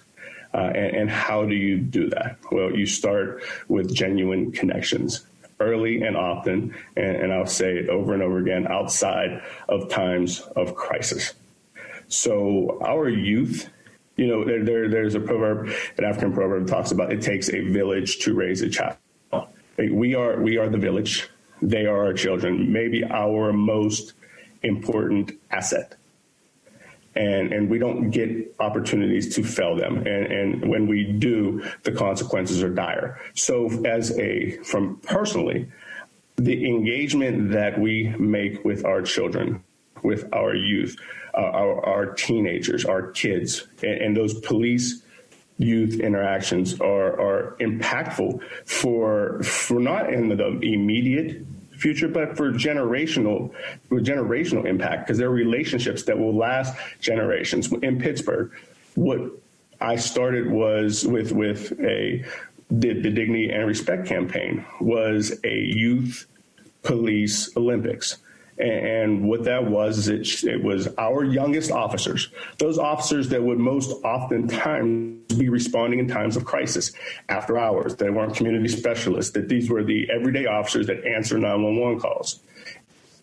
Uh, 0.55 0.73
and, 0.75 0.97
and, 0.97 1.11
how 1.11 1.45
do 1.45 1.55
you 1.55 1.76
do 1.76 2.09
that? 2.09 2.38
Well, 2.50 2.75
you 2.75 2.87
start 2.87 3.43
with 3.69 3.95
genuine 3.95 4.52
connections 4.52 5.26
early 5.61 6.02
and 6.02 6.16
often, 6.16 6.75
and, 6.97 7.16
and, 7.16 7.33
I'll 7.33 7.47
say 7.47 7.76
it 7.76 7.90
over 7.90 8.14
and 8.14 8.23
over 8.23 8.38
again 8.38 8.66
outside 8.66 9.43
of 9.69 9.90
times 9.90 10.40
of 10.55 10.75
crisis. 10.75 11.35
So, 12.09 12.78
our 12.83 13.09
youth 13.09 13.69
You 14.16 14.28
know, 14.28 14.45
there, 14.45 14.64
there, 14.64 14.88
there's 14.88 15.14
a 15.14 15.21
proverb, 15.21 15.69
an 15.99 16.05
African 16.05 16.33
proverb 16.33 16.66
talks 16.69 16.90
about 16.90 17.12
it 17.12 17.21
takes 17.21 17.50
a 17.50 17.61
village 17.61 18.21
to 18.21 18.33
raise 18.33 18.62
a 18.62 18.71
child. 18.71 18.97
We 19.78 20.14
are 20.14 20.40
we 20.40 20.59
are 20.59 20.68
the 20.68 20.78
village. 20.78 21.28
They 21.62 21.87
are 21.87 22.06
our 22.06 22.12
children. 22.12 22.73
Maybe 22.73 23.04
our 23.04 23.52
most 23.52 24.14
important 24.62 25.33
asset. 25.50 25.97
And, 27.14 27.50
and 27.52 27.71
we 27.71 27.78
don't 27.78 28.11
get 28.11 28.54
opportunities 28.61 29.35
to 29.37 29.42
fail 29.42 29.75
them. 29.75 29.99
And, 29.99 30.26
and 30.26 30.68
when 30.68 30.87
we 30.87 31.12
do, 31.12 31.64
the 31.83 31.92
consequences 31.92 32.62
are 32.62 32.68
dire. 32.68 33.18
So 33.35 33.71
as 33.87 34.18
a, 34.18 34.59
from 34.64 34.99
personally, 34.99 35.66
the 36.37 36.66
engagement 36.66 37.52
that 37.52 37.80
we 37.80 38.14
make 38.18 38.62
with 38.66 38.85
our 38.85 39.00
children, 39.00 39.64
with 40.02 40.28
our 40.35 40.54
youth, 40.54 40.97
uh, 41.33 41.40
our, 41.40 41.87
our, 41.87 42.06
teenagers, 42.12 42.85
our 42.85 43.11
kids, 43.12 43.66
and, 43.83 44.00
and, 44.00 44.16
those 44.16 44.35
police 44.40 45.02
youth 45.59 46.01
interactions 46.01 46.81
are, 46.81 47.19
are 47.21 47.57
impactful 47.61 48.41
for 48.67 49.43
for 49.43 49.81
not 49.81 50.13
in 50.13 50.29
the 50.29 50.47
immediate 50.63 51.45
future, 51.77 52.09
but 52.09 52.37
for 52.37 52.53
generational 52.53 53.53
for 53.89 54.01
generational 54.01 54.67
impact 54.67 55.07
because 55.07 55.19
there 55.19 55.29
are 55.29 55.33
relationships 55.33 56.03
that 56.05 56.19
will 56.19 56.35
last 56.35 56.77
generations. 57.01 57.73
In 57.83 57.99
Pittsburgh, 57.99 58.53
what 58.95 59.21
I 59.81 59.97
started 59.97 60.51
was 60.51 61.07
with 61.07 61.33
with 61.33 61.73
a 61.81 62.25
the, 62.71 63.01
the 63.01 63.11
Dignity 63.11 63.51
and 63.51 63.67
Respect 63.67 64.07
campaign 64.07 64.65
was 64.81 65.39
a 65.45 65.55
youth 65.55 66.27
police 66.83 67.57
Olympics. 67.57 68.19
And 68.59 69.29
what 69.29 69.45
that 69.45 69.67
was, 69.67 70.09
it, 70.09 70.45
it 70.45 70.63
was 70.63 70.89
our 70.97 71.25
youngest 71.25 71.71
officers, 71.71 72.31
those 72.59 72.79
officers 72.79 73.29
that 73.29 73.43
would 73.43 73.59
most 73.59 73.91
oftentimes 74.03 75.35
be 75.35 75.49
responding 75.49 75.99
in 75.99 76.09
times 76.09 76.37
of 76.37 76.45
crisis 76.45 76.93
after 77.29 77.59
hours. 77.59 77.97
They 77.97 78.09
weren't 78.09 78.35
community 78.35 78.69
specialists, 78.69 79.33
that 79.33 79.49
these 79.49 79.69
were 79.69 79.85
the 79.85 80.09
everyday 80.11 80.47
officers 80.47 80.87
that 80.87 81.05
answer 81.05 81.37
911 81.37 82.01
calls. 82.01 82.41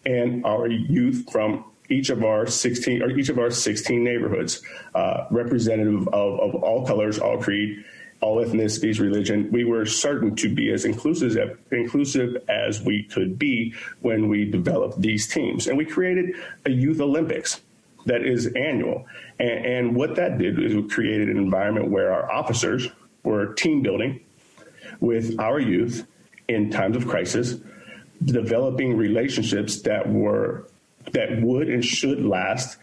And 0.06 0.46
our 0.46 0.68
youth 0.68 1.26
from 1.32 1.66
each 1.90 2.10
of 2.10 2.24
our 2.24 2.46
16 2.46 3.02
or 3.02 3.10
each 3.12 3.30
of 3.30 3.40
our 3.40 3.50
16 3.50 4.04
neighborhoods, 4.04 4.62
uh, 4.96 5.26
representative 5.32 6.08
of, 6.10 6.40
of 6.40 6.56
all 6.64 6.86
colors, 6.86 7.20
all 7.20 7.38
creed, 7.38 7.84
all 8.24 8.38
ethnicities, 8.38 9.02
religion. 9.02 9.52
We 9.52 9.66
were 9.66 9.86
certain 9.86 10.34
to 10.38 10.48
be 10.54 10.72
as 10.72 10.86
inclusive, 10.86 11.60
inclusive 11.72 12.38
as 12.48 12.82
we 12.82 13.04
could 13.04 13.38
be 13.38 13.74
when 14.00 14.30
we 14.30 14.46
developed 14.50 15.02
these 15.02 15.28
teams. 15.28 15.68
And 15.68 15.78
we 15.78 15.86
created 15.86 16.36
a 16.66 16.72
youth 16.72 17.02
Olympics 17.02 17.60
that 18.06 18.26
is 18.26 18.48
annual. 18.56 19.06
And, 19.40 19.66
and 19.66 19.96
what 19.96 20.16
that 20.16 20.38
did 20.38 20.58
is 20.58 20.74
we 20.74 20.88
created 20.88 21.28
an 21.30 21.38
environment 21.38 21.92
where 21.92 22.14
our 22.14 22.32
officers 22.32 22.88
were 23.24 23.54
team 23.56 23.82
building 23.82 24.22
with 25.02 25.38
our 25.38 25.60
youth 25.60 26.08
in 26.48 26.72
times 26.72 26.96
of 26.96 27.06
crisis, 27.06 27.56
developing 28.24 28.96
relationships 28.96 29.82
that 29.82 30.10
were 30.10 30.70
that 31.12 31.42
would 31.42 31.68
and 31.70 31.84
should 31.84 32.24
last 32.24 32.78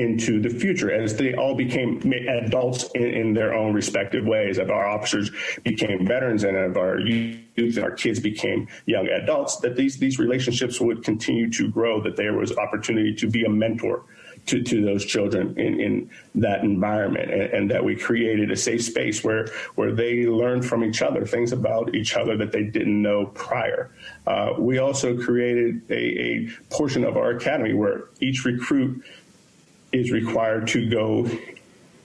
into 0.00 0.40
the 0.40 0.48
future 0.48 0.90
as 0.90 1.14
they 1.16 1.34
all 1.34 1.54
became 1.54 2.00
adults 2.28 2.88
in, 2.94 3.02
in, 3.02 3.34
their 3.34 3.52
own 3.52 3.74
respective 3.74 4.24
ways. 4.24 4.58
As 4.58 4.70
our 4.70 4.86
officers 4.86 5.30
became 5.62 6.06
veterans 6.06 6.44
and 6.44 6.56
as 6.56 6.76
our 6.76 6.98
youth 6.98 7.76
and 7.76 7.84
our 7.84 7.90
kids 7.90 8.18
became 8.18 8.66
young 8.86 9.06
adults, 9.08 9.58
that 9.58 9.76
these, 9.76 9.98
these 9.98 10.18
relationships 10.18 10.80
would 10.80 11.04
continue 11.04 11.50
to 11.50 11.70
grow, 11.70 12.00
that 12.00 12.16
there 12.16 12.32
was 12.32 12.56
opportunity 12.56 13.14
to 13.14 13.28
be 13.28 13.44
a 13.44 13.50
mentor 13.50 14.04
to, 14.46 14.62
to 14.62 14.82
those 14.82 15.04
children 15.04 15.58
in, 15.58 15.80
in 15.80 16.10
that 16.34 16.64
environment 16.64 17.30
and, 17.30 17.42
and, 17.42 17.70
that 17.70 17.84
we 17.84 17.94
created 17.94 18.50
a 18.50 18.56
safe 18.56 18.82
space 18.82 19.22
where, 19.22 19.46
where 19.74 19.92
they 19.92 20.24
learned 20.24 20.64
from 20.64 20.82
each 20.82 21.02
other, 21.02 21.26
things 21.26 21.52
about 21.52 21.94
each 21.94 22.16
other 22.16 22.38
that 22.38 22.50
they 22.50 22.64
didn't 22.64 23.02
know 23.02 23.26
prior. 23.26 23.90
Uh, 24.26 24.54
we 24.58 24.78
also 24.78 25.14
created 25.16 25.82
a, 25.90 25.94
a 25.94 26.48
portion 26.70 27.04
of 27.04 27.18
our 27.18 27.32
academy 27.32 27.74
where 27.74 28.04
each 28.20 28.46
recruit 28.46 29.04
is 29.92 30.10
required 30.10 30.66
to 30.68 30.88
go 30.88 31.28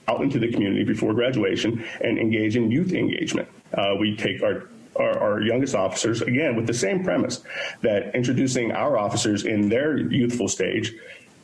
out 0.08 0.20
into 0.20 0.38
the 0.38 0.50
community 0.50 0.84
before 0.84 1.14
graduation 1.14 1.84
and 2.00 2.18
engage 2.18 2.56
in 2.56 2.70
youth 2.70 2.92
engagement. 2.92 3.48
Uh, 3.74 3.94
we 3.98 4.16
take 4.16 4.42
our, 4.42 4.68
our, 4.96 5.18
our 5.18 5.40
youngest 5.40 5.74
officers 5.74 6.22
again 6.22 6.56
with 6.56 6.66
the 6.66 6.74
same 6.74 7.02
premise 7.02 7.42
that 7.82 8.14
introducing 8.14 8.72
our 8.72 8.98
officers 8.98 9.44
in 9.44 9.68
their 9.68 9.98
youthful 9.98 10.48
stage 10.48 10.94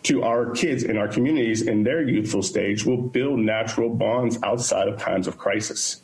to 0.04 0.22
our 0.24 0.50
kids 0.50 0.82
in 0.82 0.96
our 0.96 1.08
communities 1.08 1.62
in 1.62 1.84
their 1.84 2.02
youthful 2.02 2.42
stage 2.42 2.84
will 2.84 3.00
build 3.00 3.38
natural 3.38 3.88
bonds 3.88 4.38
outside 4.42 4.88
of 4.88 4.98
times 4.98 5.28
of 5.28 5.38
crisis. 5.38 6.02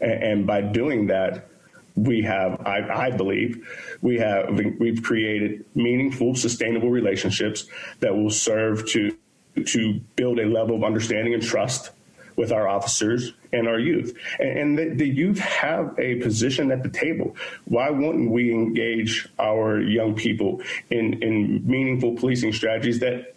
And, 0.00 0.22
and 0.22 0.46
by 0.46 0.60
doing 0.60 1.08
that, 1.08 1.48
we 1.94 2.22
have, 2.22 2.60
I, 2.66 3.06
I, 3.06 3.10
believe, 3.10 3.68
we 4.00 4.18
have 4.18 4.48
we've 4.78 5.02
created 5.02 5.64
meaningful, 5.74 6.34
sustainable 6.34 6.90
relationships 6.90 7.66
that 8.00 8.16
will 8.16 8.30
serve 8.30 8.88
to 8.90 9.16
to 9.66 10.00
build 10.16 10.38
a 10.38 10.46
level 10.46 10.76
of 10.76 10.84
understanding 10.84 11.34
and 11.34 11.42
trust 11.42 11.90
with 12.36 12.52
our 12.52 12.68
officers 12.68 13.32
and 13.52 13.68
our 13.68 13.78
youth. 13.78 14.16
And, 14.38 14.78
the, 14.78 14.88
the, 14.90 15.08
youth 15.08 15.38
have 15.38 15.94
a 15.98 16.16
position 16.16 16.70
at 16.70 16.82
the 16.82 16.88
table. 16.88 17.36
Why 17.66 17.90
wouldn't 17.90 18.30
we 18.30 18.52
engage 18.52 19.28
our 19.38 19.80
young 19.80 20.14
people 20.14 20.62
in, 20.90 21.22
in 21.22 21.66
meaningful 21.66 22.16
policing 22.16 22.52
strategies 22.52 23.00
that 23.00 23.34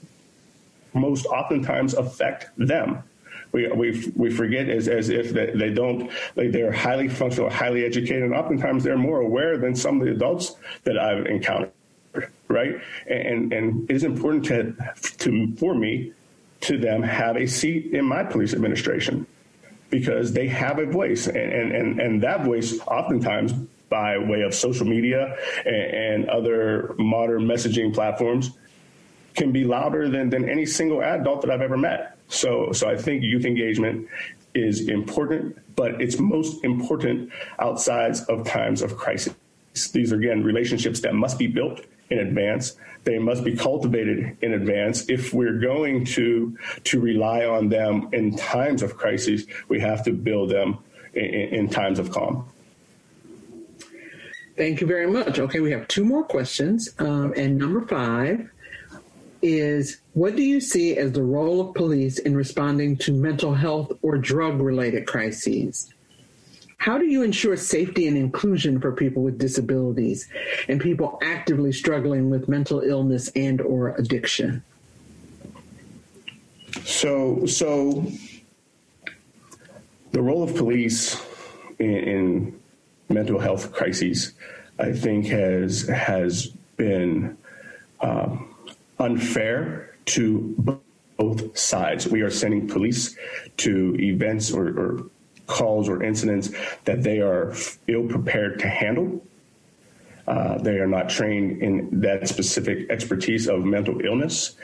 most 0.93 1.25
oftentimes 1.25 1.93
affect 1.93 2.50
them? 2.57 3.03
We, 3.51 3.67
we, 3.67 4.12
we 4.15 4.29
forget 4.31 4.69
as, 4.69 4.88
as 4.88 5.10
if 5.10 5.31
they, 5.31 5.51
they 5.55 5.69
don't, 5.69 6.12
like 6.36 6.51
they're 6.51 6.72
highly 6.72 7.07
functional, 7.07 7.50
highly 7.50 7.86
educated, 7.86 8.24
and 8.24 8.34
oftentimes 8.34 8.84
they're 8.84 8.98
more 8.98 9.22
aware 9.22 9.57
than 9.57 9.75
some 9.75 10.01
of 10.01 10.07
the 10.07 10.13
adults 10.13 10.55
that 10.84 10.98
I've 10.98 11.25
encountered 11.25 11.72
right? 12.48 12.75
And 13.08 13.52
and 13.54 13.90
it 13.90 13.96
is 13.96 14.04
important 14.04 14.46
to 14.46 14.75
to 15.18 15.56
for 15.58 15.75
me 15.75 16.14
to 16.62 16.78
them 16.78 17.04
have 17.04 17.38
a 17.38 17.46
seat 17.46 17.94
in 17.94 18.06
my 18.06 18.24
police 18.24 18.54
administration 18.54 19.28
because 19.90 20.34
they 20.34 20.48
have 20.48 20.80
a 20.80 20.86
voice 20.86 21.28
and 21.28 21.38
and 21.38 22.00
and, 22.00 22.24
that 22.24 22.44
voice 22.44 22.80
oftentimes 22.88 23.54
by 23.90 24.18
way 24.18 24.42
of 24.42 24.54
social 24.54 24.86
media 24.86 25.36
and, 25.66 26.25
and 26.25 26.30
other 26.30 26.96
modern 26.98 27.44
messaging 27.44 27.94
platforms 27.94 28.52
can 29.36 29.52
be 29.52 29.64
louder 29.64 30.10
than, 30.10 30.30
than 30.30 30.50
any 30.50 30.66
single 30.66 31.04
adult 31.04 31.42
that 31.42 31.52
I've 31.52 31.62
ever 31.62 31.78
met. 31.78 32.18
So 32.30 32.72
so 32.72 32.90
I 32.90 32.98
think 32.98 33.24
youth 33.24 33.46
engagement 33.46 34.08
is 34.56 34.88
important, 34.88 35.58
but 35.75 36.02
it's 36.02 36.18
most 36.18 36.64
important 36.64 37.30
outside 37.60 38.16
of 38.30 38.48
times 38.48 38.82
of 38.82 38.96
crisis. 38.98 39.36
These 39.92 40.14
are 40.14 40.18
again 40.18 40.44
relationships 40.44 41.02
that 41.02 41.14
must 41.14 41.38
be 41.38 41.48
built 41.48 41.82
in 42.09 42.19
advance. 42.19 42.75
They 43.03 43.19
must 43.19 43.43
be 43.43 43.55
cultivated 43.55 44.38
in 44.41 44.53
advance. 44.53 45.09
If 45.09 45.33
we're 45.33 45.59
going 45.59 46.05
to 46.05 46.57
to 46.85 47.00
rely 47.00 47.45
on 47.45 47.69
them 47.69 48.09
in 48.13 48.35
times 48.35 48.81
of 48.81 48.97
crisis, 48.97 49.45
we 49.67 49.79
have 49.79 50.03
to 50.05 50.12
build 50.12 50.50
them 50.50 50.79
in, 51.13 51.25
in 51.25 51.69
times 51.69 52.00
of 52.00 52.12
calm. 52.12 52.47
Thank 54.57 54.81
you 54.81 54.88
very 54.88 55.07
much. 55.07 55.38
Okay, 55.38 55.59
we 55.59 55.71
have 55.71 55.88
two 55.88 56.05
more 56.05 56.24
questions. 56.24 56.89
Um, 56.97 57.33
and 57.35 57.57
number 57.57 57.85
five 57.85 58.50
is 59.41 60.00
What 60.13 60.35
do 60.35 60.41
you 60.41 60.62
see 60.62 60.97
as 60.97 61.12
the 61.12 61.24
role 61.24 61.62
of 61.62 61.75
police 61.75 62.19
in 62.19 62.35
responding 62.35 62.97
to 62.97 63.12
mental 63.12 63.53
health 63.53 63.91
or 64.01 64.17
drug 64.17 64.62
related 64.62 65.05
crises? 65.05 65.93
How 66.86 67.00
do 67.00 67.08
you 67.08 67.24
ensure 67.24 67.58
safety 67.58 68.08
and 68.08 68.15
inclusion 68.15 68.80
for 68.80 68.92
people 68.92 69.24
with 69.24 69.39
disabilities 69.39 70.30
and 70.68 70.80
people 70.80 71.18
actively 71.24 71.72
struggling 71.72 72.30
with 72.30 72.48
mental 72.48 72.82
illness 72.82 73.30
and 73.30 73.60
or 73.60 73.96
addiction? 73.96 74.63
So, 76.84 77.48
so 77.48 78.06
the 80.12 80.22
role 80.22 80.44
of 80.44 80.56
police 80.56 81.20
in, 81.80 81.89
in 81.89 82.60
mental 83.10 83.39
health 83.39 83.72
crises, 83.72 84.34
I 84.77 84.92
think, 84.92 85.25
has 85.25 85.88
has 85.88 86.50
been 86.77 87.36
um, 88.00 88.54
unfair 89.00 89.96
to 90.06 90.77
both 91.18 91.58
sides. 91.58 92.08
We 92.08 92.22
are 92.22 92.30
sending 92.30 92.68
police 92.68 93.18
to 93.58 93.96
events 94.00 94.51
or, 94.51 94.68
or 94.68 95.10
calls 95.48 95.90
or 95.90 96.04
incidents 96.04 96.50
that 96.86 97.04
they 97.04 97.20
are 97.20 97.54
ill 97.88 98.08
prepared 98.08 98.60
to 98.60 98.68
handle. 98.68 99.24
Uh, 100.28 100.58
they 100.58 100.80
are 100.80 100.88
not 100.88 101.10
trained 101.10 101.62
in 101.62 102.02
that 102.02 102.28
specific 102.28 102.90
expertise 102.90 103.48
of 103.48 103.64
mental 103.64 104.02
illness. 104.02 104.56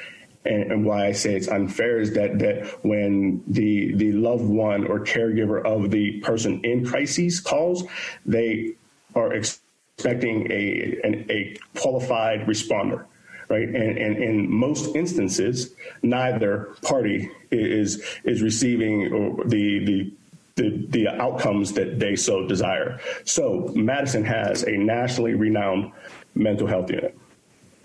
And, 0.44 0.72
and, 0.72 0.86
why 0.86 1.06
I 1.06 1.12
say 1.12 1.36
it's 1.36 1.48
unfair 1.48 2.00
is 2.00 2.16
that 2.16 2.40
that 2.40 2.84
when 2.84 3.44
the 3.46 3.94
the 3.94 4.12
loved 4.14 4.44
one 4.44 4.88
or 4.88 5.00
caregiver 5.02 5.64
of 5.64 5.92
the 5.92 6.20
person 6.22 6.62
in 6.64 6.84
crises 6.84 7.40
calls, 7.40 7.84
they 8.26 8.74
are 9.14 9.34
expecting 9.34 10.52
a 10.52 11.00
an, 11.04 11.28
a 11.30 11.56
qualified 11.76 12.48
responder 12.48 13.06
right? 13.52 13.68
And, 13.68 13.98
and 13.98 14.18
in 14.18 14.50
most 14.50 14.96
instances, 14.96 15.76
neither 16.02 16.74
party 16.82 17.30
is 17.52 18.02
is 18.24 18.42
receiving 18.42 19.10
the 19.46 19.86
the 19.86 20.14
the, 20.56 20.86
the 20.90 21.08
outcomes 21.08 21.74
that 21.74 22.00
they 22.00 22.16
so 22.16 22.48
desire. 22.48 23.00
So 23.26 23.72
Madison 23.76 24.24
has 24.26 24.64
a 24.64 24.72
nationally 24.72 25.34
renowned 25.34 25.92
mental 26.36 26.68
health 26.68 26.90
unit 26.90 27.18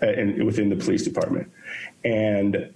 uh, 0.01 0.07
in, 0.11 0.45
within 0.45 0.69
the 0.69 0.75
police 0.75 1.03
department, 1.03 1.51
and 2.03 2.73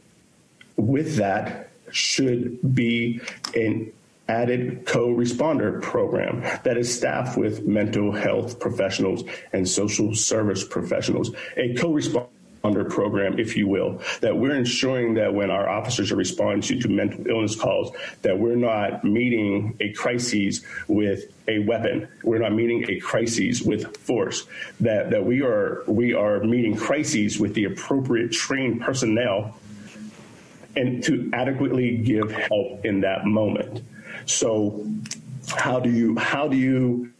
with 0.77 1.15
that 1.17 1.69
should 1.91 2.74
be 2.74 3.19
an 3.55 3.91
added 4.27 4.86
co-responder 4.86 5.81
program 5.81 6.41
that 6.63 6.77
is 6.77 6.95
staffed 6.95 7.38
with 7.38 7.67
mental 7.67 8.13
health 8.13 8.60
professionals 8.60 9.24
and 9.51 9.67
social 9.67 10.15
service 10.15 10.63
professionals. 10.63 11.31
A 11.57 11.74
co-responder 11.75 12.27
under 12.63 12.84
program, 12.86 13.39
if 13.39 13.56
you 13.56 13.68
will, 13.68 14.01
that 14.22 14.36
we're 14.36 14.56
ensuring 14.56 15.15
that 15.15 15.34
when 15.34 15.50
our 15.50 15.68
officers 15.68 16.12
are 16.12 16.15
responding 16.15 16.62
to, 16.62 16.80
to 16.80 16.88
mental 16.88 17.27
illness 17.27 17.56
calls, 17.56 17.96
that 18.22 18.38
we're 18.38 18.56
not 18.56 19.03
meeting 19.03 19.75
a 19.80 19.91
crisis 19.94 20.62
with 20.88 21.34
a 21.48 21.60
weapon. 21.60 22.08
We're 22.24 22.39
not 22.39 22.53
meeting 22.53 22.86
a 22.89 23.00
crisis 23.00 23.62
with 23.62 23.98
force. 23.98 24.46
That 24.80 25.10
that 25.10 25.25
we 25.25 25.41
are 25.41 25.84
we 25.88 26.13
are 26.13 26.39
meeting 26.44 26.75
crises 26.75 27.39
with 27.39 27.53
the 27.56 27.65
appropriate 27.65 28.32
trained 28.32 28.82
personnel 28.82 29.58
and 30.75 31.03
to 31.03 31.30
adequately 31.34 31.98
give 31.98 32.32
help 32.32 32.86
in 32.86 33.01
that 33.01 33.25
moment. 33.25 33.84
So 34.25 34.86
how 35.56 35.80
do 35.80 35.89
you 35.89 36.15
how 36.18 36.48
do 36.48 36.58
you 36.58 37.12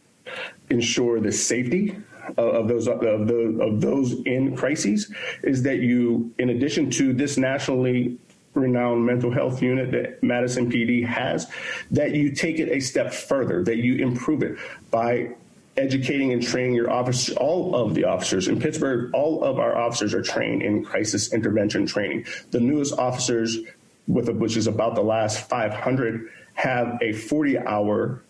ensure 0.70 1.20
the 1.20 1.32
safety 1.32 1.96
of 2.36 2.68
those 2.68 2.88
of 2.88 3.00
those 3.00 3.60
of 3.60 3.80
those 3.80 4.12
in 4.24 4.56
crises 4.56 5.12
is 5.42 5.62
that 5.62 5.78
you, 5.78 6.32
in 6.38 6.50
addition 6.50 6.90
to 6.92 7.12
this 7.12 7.36
nationally 7.36 8.18
renowned 8.54 9.04
mental 9.04 9.30
health 9.30 9.62
unit 9.62 9.90
that 9.92 10.22
Madison 10.22 10.70
PD 10.70 11.06
has, 11.06 11.46
that 11.90 12.14
you 12.14 12.32
take 12.32 12.58
it 12.58 12.68
a 12.68 12.80
step 12.80 13.12
further, 13.12 13.62
that 13.64 13.78
you 13.78 13.96
improve 13.96 14.42
it 14.42 14.58
by 14.90 15.30
educating 15.76 16.32
and 16.32 16.42
training 16.42 16.74
your 16.74 16.90
officers, 16.90 17.34
all 17.36 17.74
of 17.74 17.94
the 17.94 18.04
officers 18.04 18.48
in 18.48 18.60
Pittsburgh, 18.60 19.10
all 19.14 19.42
of 19.42 19.58
our 19.58 19.76
officers 19.76 20.12
are 20.12 20.22
trained 20.22 20.62
in 20.62 20.84
crisis 20.84 21.32
intervention 21.32 21.86
training. 21.86 22.26
The 22.50 22.60
newest 22.60 22.98
officers, 22.98 23.58
with 24.06 24.28
which 24.28 24.56
is 24.56 24.66
about 24.66 24.94
the 24.94 25.02
last 25.02 25.48
500, 25.48 26.28
have 26.54 26.98
a 27.00 27.12
40 27.12 27.58
hour 27.58 28.22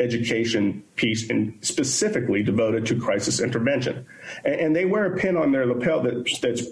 education 0.00 0.82
piece 0.96 1.30
and 1.30 1.56
specifically 1.60 2.42
devoted 2.42 2.86
to 2.86 2.98
crisis 2.98 3.40
intervention. 3.40 4.06
And, 4.44 4.54
and 4.54 4.76
they 4.76 4.84
wear 4.84 5.12
a 5.12 5.16
pin 5.16 5.36
on 5.36 5.52
their 5.52 5.66
lapel 5.66 6.02
that, 6.02 6.28
that's 6.42 6.64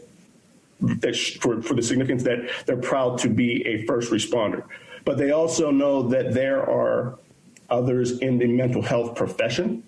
that's 0.80 1.36
for, 1.36 1.62
for 1.62 1.74
the 1.74 1.82
significance 1.82 2.24
that 2.24 2.50
they're 2.66 2.76
proud 2.76 3.18
to 3.18 3.28
be 3.28 3.64
a 3.66 3.86
first 3.86 4.10
responder. 4.10 4.64
But 5.04 5.16
they 5.18 5.30
also 5.30 5.70
know 5.70 6.08
that 6.08 6.34
there 6.34 6.68
are 6.68 7.18
others 7.70 8.18
in 8.18 8.38
the 8.38 8.46
mental 8.46 8.82
health 8.82 9.14
profession 9.14 9.84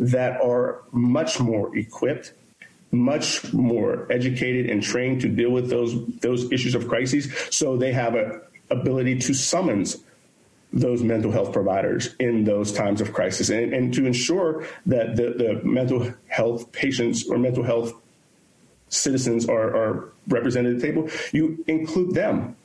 that 0.00 0.40
are 0.40 0.82
much 0.92 1.40
more 1.40 1.76
equipped, 1.76 2.32
much 2.92 3.52
more 3.52 4.06
educated 4.10 4.70
and 4.70 4.82
trained 4.82 5.20
to 5.22 5.28
deal 5.28 5.50
with 5.50 5.68
those 5.68 5.94
those 6.20 6.50
issues 6.52 6.74
of 6.74 6.88
crises. 6.88 7.32
So 7.50 7.76
they 7.76 7.92
have 7.92 8.14
a 8.14 8.40
ability 8.70 9.18
to 9.18 9.34
summons 9.34 10.04
those 10.72 11.02
mental 11.02 11.30
health 11.30 11.52
providers 11.52 12.14
in 12.18 12.44
those 12.44 12.72
times 12.72 13.00
of 13.00 13.12
crisis. 13.12 13.48
And, 13.48 13.72
and 13.72 13.94
to 13.94 14.06
ensure 14.06 14.66
that 14.86 15.16
the, 15.16 15.30
the, 15.30 15.60
mental 15.64 16.12
health 16.26 16.70
patients 16.72 17.28
or 17.28 17.38
mental 17.38 17.62
health 17.62 17.94
citizens 18.88 19.48
are, 19.48 19.74
are 19.74 20.12
represented 20.28 20.76
at 20.76 20.80
the 20.80 20.86
table, 20.86 21.08
you 21.32 21.64
include 21.66 22.14
them 22.14 22.56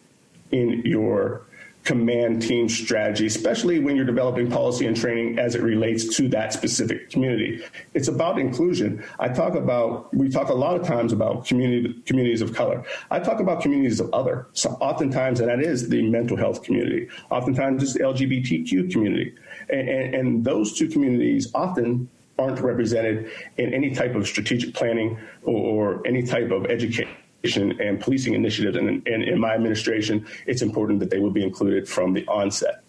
in 0.52 0.82
your 0.86 1.46
command 1.84 2.42
team 2.42 2.70
strategy, 2.70 3.26
especially 3.26 3.80
when 3.80 3.96
you're 3.96 4.06
developing 4.06 4.50
policy 4.50 4.86
and 4.86 4.96
training 4.96 5.38
as 5.38 5.56
it 5.56 5.62
relates 5.62 6.16
to 6.16 6.30
that 6.30 6.54
specific 6.54 7.10
community. 7.10 7.62
It's 7.94 8.08
about 8.08 8.40
inclusion. 8.40 9.04
I 9.20 9.30
talk 9.30 9.56
about, 9.56 10.14
we 10.14 10.30
talk 10.30 10.50
a 10.50 10.54
lot 10.54 10.80
of 10.80 10.88
times 10.88 11.12
about 11.12 11.46
community, 11.46 12.02
communities 12.06 12.42
of 12.42 12.54
color. 12.54 12.84
I 13.12 13.20
talk 13.20 13.40
about 13.40 13.62
communities 13.62 14.00
of 14.00 14.14
other. 14.14 14.48
So 14.54 14.72
oftentimes, 14.80 15.42
and 15.42 15.50
that 15.50 15.62
is 15.62 15.90
the 15.90 16.02
mental 16.10 16.38
health 16.38 16.64
community. 16.64 17.10
Oftentimes 17.30 17.84
it's 17.84 17.94
the 17.94 18.00
LGBTQ 18.00 18.92
community. 18.92 19.36
And, 19.70 19.90
and, 19.90 20.16
and 20.16 20.46
those 20.46 20.78
two 20.78 20.88
communities 20.88 21.52
often 21.54 22.10
aren't 22.40 22.60
represented 22.62 23.30
in 23.58 23.74
any 23.74 23.94
type 23.94 24.16
of 24.16 24.26
strategic 24.26 24.74
planning 24.74 25.20
or, 25.44 25.56
or 25.56 26.08
any 26.08 26.24
type 26.24 26.50
of 26.52 26.66
education 26.66 27.10
and 27.44 28.00
policing 28.00 28.34
initiatives. 28.34 28.78
And, 28.78 29.06
and 29.08 29.24
in 29.24 29.40
my 29.40 29.54
administration, 29.54 30.26
it's 30.46 30.62
important 30.62 31.00
that 31.02 31.10
they 31.10 31.20
will 31.20 31.32
be 31.32 31.44
included 31.44 31.88
from 31.88 32.14
the 32.14 32.26
onset. 32.28 32.84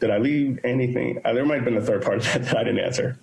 Did 0.00 0.10
I 0.10 0.18
leave 0.18 0.60
anything? 0.64 1.20
Uh, 1.24 1.32
there 1.32 1.44
might 1.44 1.56
have 1.56 1.64
been 1.64 1.76
a 1.76 1.80
third 1.80 2.02
part 2.02 2.18
of 2.18 2.24
that 2.32 2.44
that 2.44 2.56
I 2.56 2.64
didn't 2.64 2.80
answer. 2.80 3.18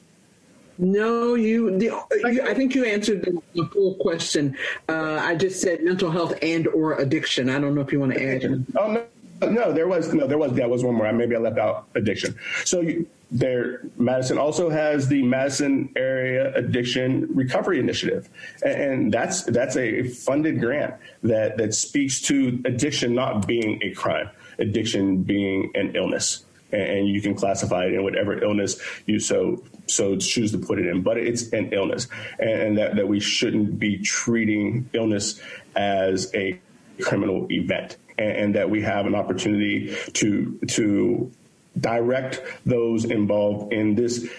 No, 0.80 1.36
you, 1.36 1.78
the, 1.78 1.86
you. 1.86 2.42
I 2.44 2.54
think 2.56 2.74
you 2.74 2.84
answered 2.84 3.22
the, 3.22 3.40
the 3.54 3.68
full 3.68 3.94
question. 3.96 4.58
Uh, 4.90 5.20
I 5.22 5.36
just 5.36 5.62
said 5.62 5.84
mental 5.84 6.10
health 6.10 6.34
and 6.42 6.68
or 6.68 7.00
addiction. 7.00 7.48
I 7.50 7.60
don't 7.60 7.76
know 7.76 7.82
if 7.82 7.92
you 7.92 8.00
want 8.00 8.14
to 8.14 8.24
add. 8.24 8.66
Oh 8.76 8.92
no, 8.92 9.50
no, 9.50 9.72
there 9.72 9.88
was 9.88 10.12
no, 10.14 10.26
there 10.26 10.40
was 10.40 10.52
that 10.54 10.68
was 10.68 10.84
one 10.84 10.96
more. 10.96 11.14
Maybe 11.14 11.36
I 11.36 11.40
left 11.40 11.60
out 11.60 11.88
addiction. 11.94 12.36
So 12.66 12.82
you, 12.82 13.08
there, 13.34 13.82
Madison 13.98 14.38
also 14.38 14.70
has 14.70 15.08
the 15.08 15.24
Madison 15.24 15.90
Area 15.96 16.54
Addiction 16.54 17.28
Recovery 17.34 17.80
Initiative, 17.80 18.30
and, 18.64 18.82
and 18.82 19.14
that's 19.14 19.42
that's 19.44 19.76
a 19.76 20.04
funded 20.04 20.60
grant 20.60 20.94
that 21.24 21.58
that 21.58 21.74
speaks 21.74 22.22
to 22.22 22.62
addiction 22.64 23.16
not 23.16 23.48
being 23.48 23.82
a 23.82 23.92
crime, 23.96 24.30
addiction 24.60 25.24
being 25.24 25.72
an 25.74 25.96
illness, 25.96 26.46
and, 26.72 26.82
and 26.84 27.08
you 27.08 27.22
can 27.22 27.34
classify 27.34 27.86
it 27.86 27.94
in 27.94 28.04
whatever 28.04 28.42
illness 28.42 28.80
you 29.08 29.20
so 29.20 29.64
so 29.88 30.16
choose 30.16 30.52
to 30.52 30.60
put 30.60 30.78
it 30.78 30.86
in, 30.86 31.02
but 31.02 31.18
it's 31.18 31.52
an 31.54 31.74
illness, 31.74 32.08
and, 32.38 32.50
and 32.50 32.78
that 32.78 32.96
that 32.98 33.08
we 33.08 33.20
shouldn't 33.20 33.80
be 33.80 33.98
treating 33.98 34.88
illness 34.94 35.42
as 35.76 36.32
a 36.36 36.60
criminal 37.02 37.48
event. 37.52 37.98
And, 38.16 38.38
and, 38.38 38.56
that 38.56 38.70
we 38.70 38.84
have 38.84 39.08
an 39.08 39.16
opportunity 39.16 39.98
to 40.14 40.60
to 40.68 41.32
direct 41.80 42.42
those 42.66 43.06
involved 43.06 43.74
in 43.74 43.96
this 43.96 44.30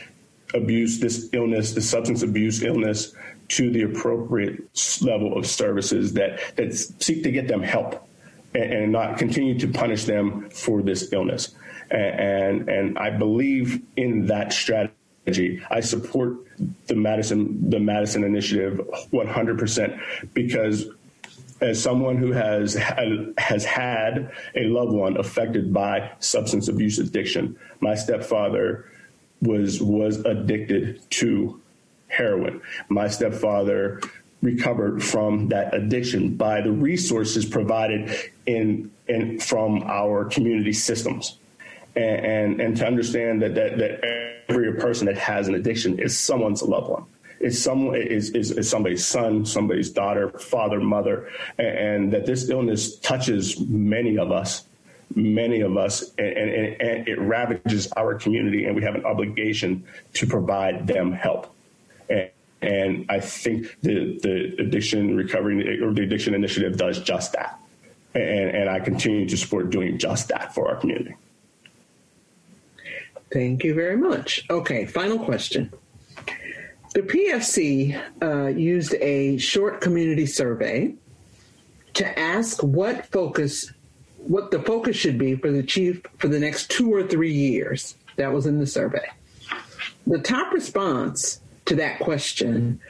abuse, 0.54 1.00
this 1.00 1.28
illness, 1.32 1.72
this 1.72 1.88
substance 1.88 2.22
abuse 2.22 2.62
illness 2.62 3.14
to 3.48 3.70
the 3.70 3.82
appropriate 3.82 4.62
level 5.02 5.36
of 5.36 5.46
services 5.46 6.14
that, 6.14 6.40
that 6.56 6.74
seek 6.74 7.22
to 7.22 7.30
get 7.30 7.48
them 7.48 7.62
help 7.62 8.06
and, 8.54 8.72
and 8.72 8.92
not 8.92 9.18
continue 9.18 9.58
to 9.58 9.68
punish 9.68 10.04
them 10.04 10.48
for 10.50 10.82
this 10.82 11.12
illness. 11.12 11.54
And, 11.90 12.20
and, 12.20 12.68
and 12.68 12.98
I 12.98 13.10
believe 13.10 13.82
in 13.96 14.26
that 14.26 14.52
strategy. 14.52 15.62
I 15.70 15.80
support 15.80 16.36
the 16.86 16.94
Madison 16.94 17.70
the 17.70 17.80
Madison 17.80 18.24
initiative 18.24 18.80
100% 19.12 20.00
because 20.34 20.86
as 21.60 21.82
someone 21.82 22.16
who 22.16 22.32
has 22.32 22.74
has 23.38 23.64
had 23.64 24.32
a 24.54 24.64
loved 24.64 24.92
one 24.92 25.16
affected 25.16 25.72
by 25.72 26.10
substance 26.18 26.68
abuse 26.68 26.98
addiction. 26.98 27.56
My 27.80 27.94
stepfather 27.94 28.90
was 29.40 29.80
was 29.80 30.18
addicted 30.24 31.00
to 31.10 31.60
heroin. 32.08 32.60
My 32.88 33.08
stepfather 33.08 34.00
recovered 34.42 35.02
from 35.02 35.48
that 35.48 35.74
addiction 35.74 36.36
by 36.36 36.60
the 36.60 36.70
resources 36.70 37.46
provided 37.46 38.14
in, 38.46 38.90
in 39.08 39.38
from 39.40 39.82
our 39.84 40.26
community 40.26 40.72
systems. 40.72 41.38
And, 41.96 42.26
and, 42.26 42.60
and 42.60 42.76
to 42.76 42.86
understand 42.86 43.40
that, 43.42 43.54
that, 43.54 43.78
that 43.78 44.44
every 44.48 44.74
person 44.74 45.06
that 45.06 45.16
has 45.16 45.48
an 45.48 45.54
addiction 45.54 45.98
is 45.98 46.18
someone's 46.18 46.62
loved 46.62 46.90
one 46.90 47.04
is 47.44 47.62
some 47.62 47.94
is, 47.94 48.30
is, 48.30 48.50
is 48.52 48.68
somebody's 48.68 49.04
son, 49.04 49.44
somebody's 49.44 49.90
daughter, 49.90 50.30
father, 50.30 50.80
mother, 50.80 51.28
and, 51.58 51.68
and, 51.68 52.12
that 52.12 52.24
this 52.24 52.48
illness 52.48 52.96
touches 52.96 53.60
many 53.60 54.16
of 54.16 54.32
us, 54.32 54.64
many 55.14 55.60
of 55.60 55.76
us, 55.76 56.14
and, 56.16 56.36
and, 56.36 56.80
and 56.80 57.08
it 57.08 57.20
ravages 57.20 57.92
our 57.92 58.14
community, 58.14 58.64
and 58.64 58.74
we 58.74 58.82
have 58.82 58.94
an 58.94 59.04
obligation 59.04 59.84
to 60.14 60.26
provide 60.26 60.86
them 60.86 61.12
help. 61.12 61.54
And, 62.08 62.30
and 62.62 63.06
I 63.10 63.20
think 63.20 63.76
the 63.82 64.18
the 64.22 64.62
addiction 64.62 65.14
recovery 65.14 65.82
or 65.82 65.92
the 65.92 66.02
addiction 66.02 66.34
initiative 66.34 66.78
does 66.78 66.98
just 67.00 67.34
that, 67.34 67.60
and, 68.14 68.50
and 68.50 68.70
I 68.70 68.80
continue 68.80 69.28
to 69.28 69.36
support 69.36 69.68
doing 69.68 69.98
just 69.98 70.28
that 70.28 70.54
for 70.54 70.70
our 70.70 70.76
community. 70.76 71.14
Thank 73.30 73.64
you 73.64 73.74
very 73.74 73.96
much. 73.96 74.46
Okay, 74.48 74.86
final 74.86 75.18
question. 75.18 75.72
The 76.94 77.02
PFC 77.02 78.00
uh, 78.22 78.46
used 78.46 78.94
a 78.94 79.36
short 79.36 79.80
community 79.80 80.26
survey 80.26 80.94
to 81.94 82.18
ask 82.18 82.62
what 82.62 83.06
focus, 83.06 83.72
what 84.18 84.52
the 84.52 84.62
focus 84.62 84.96
should 84.96 85.18
be 85.18 85.34
for 85.34 85.50
the 85.50 85.64
chief 85.64 86.02
for 86.18 86.28
the 86.28 86.38
next 86.38 86.70
two 86.70 86.94
or 86.94 87.02
three 87.02 87.32
years. 87.32 87.96
That 88.16 88.32
was 88.32 88.46
in 88.46 88.60
the 88.60 88.66
survey. 88.66 89.06
The 90.06 90.20
top 90.20 90.52
response 90.52 91.40
to 91.64 91.74
that 91.76 91.98
question 91.98 92.80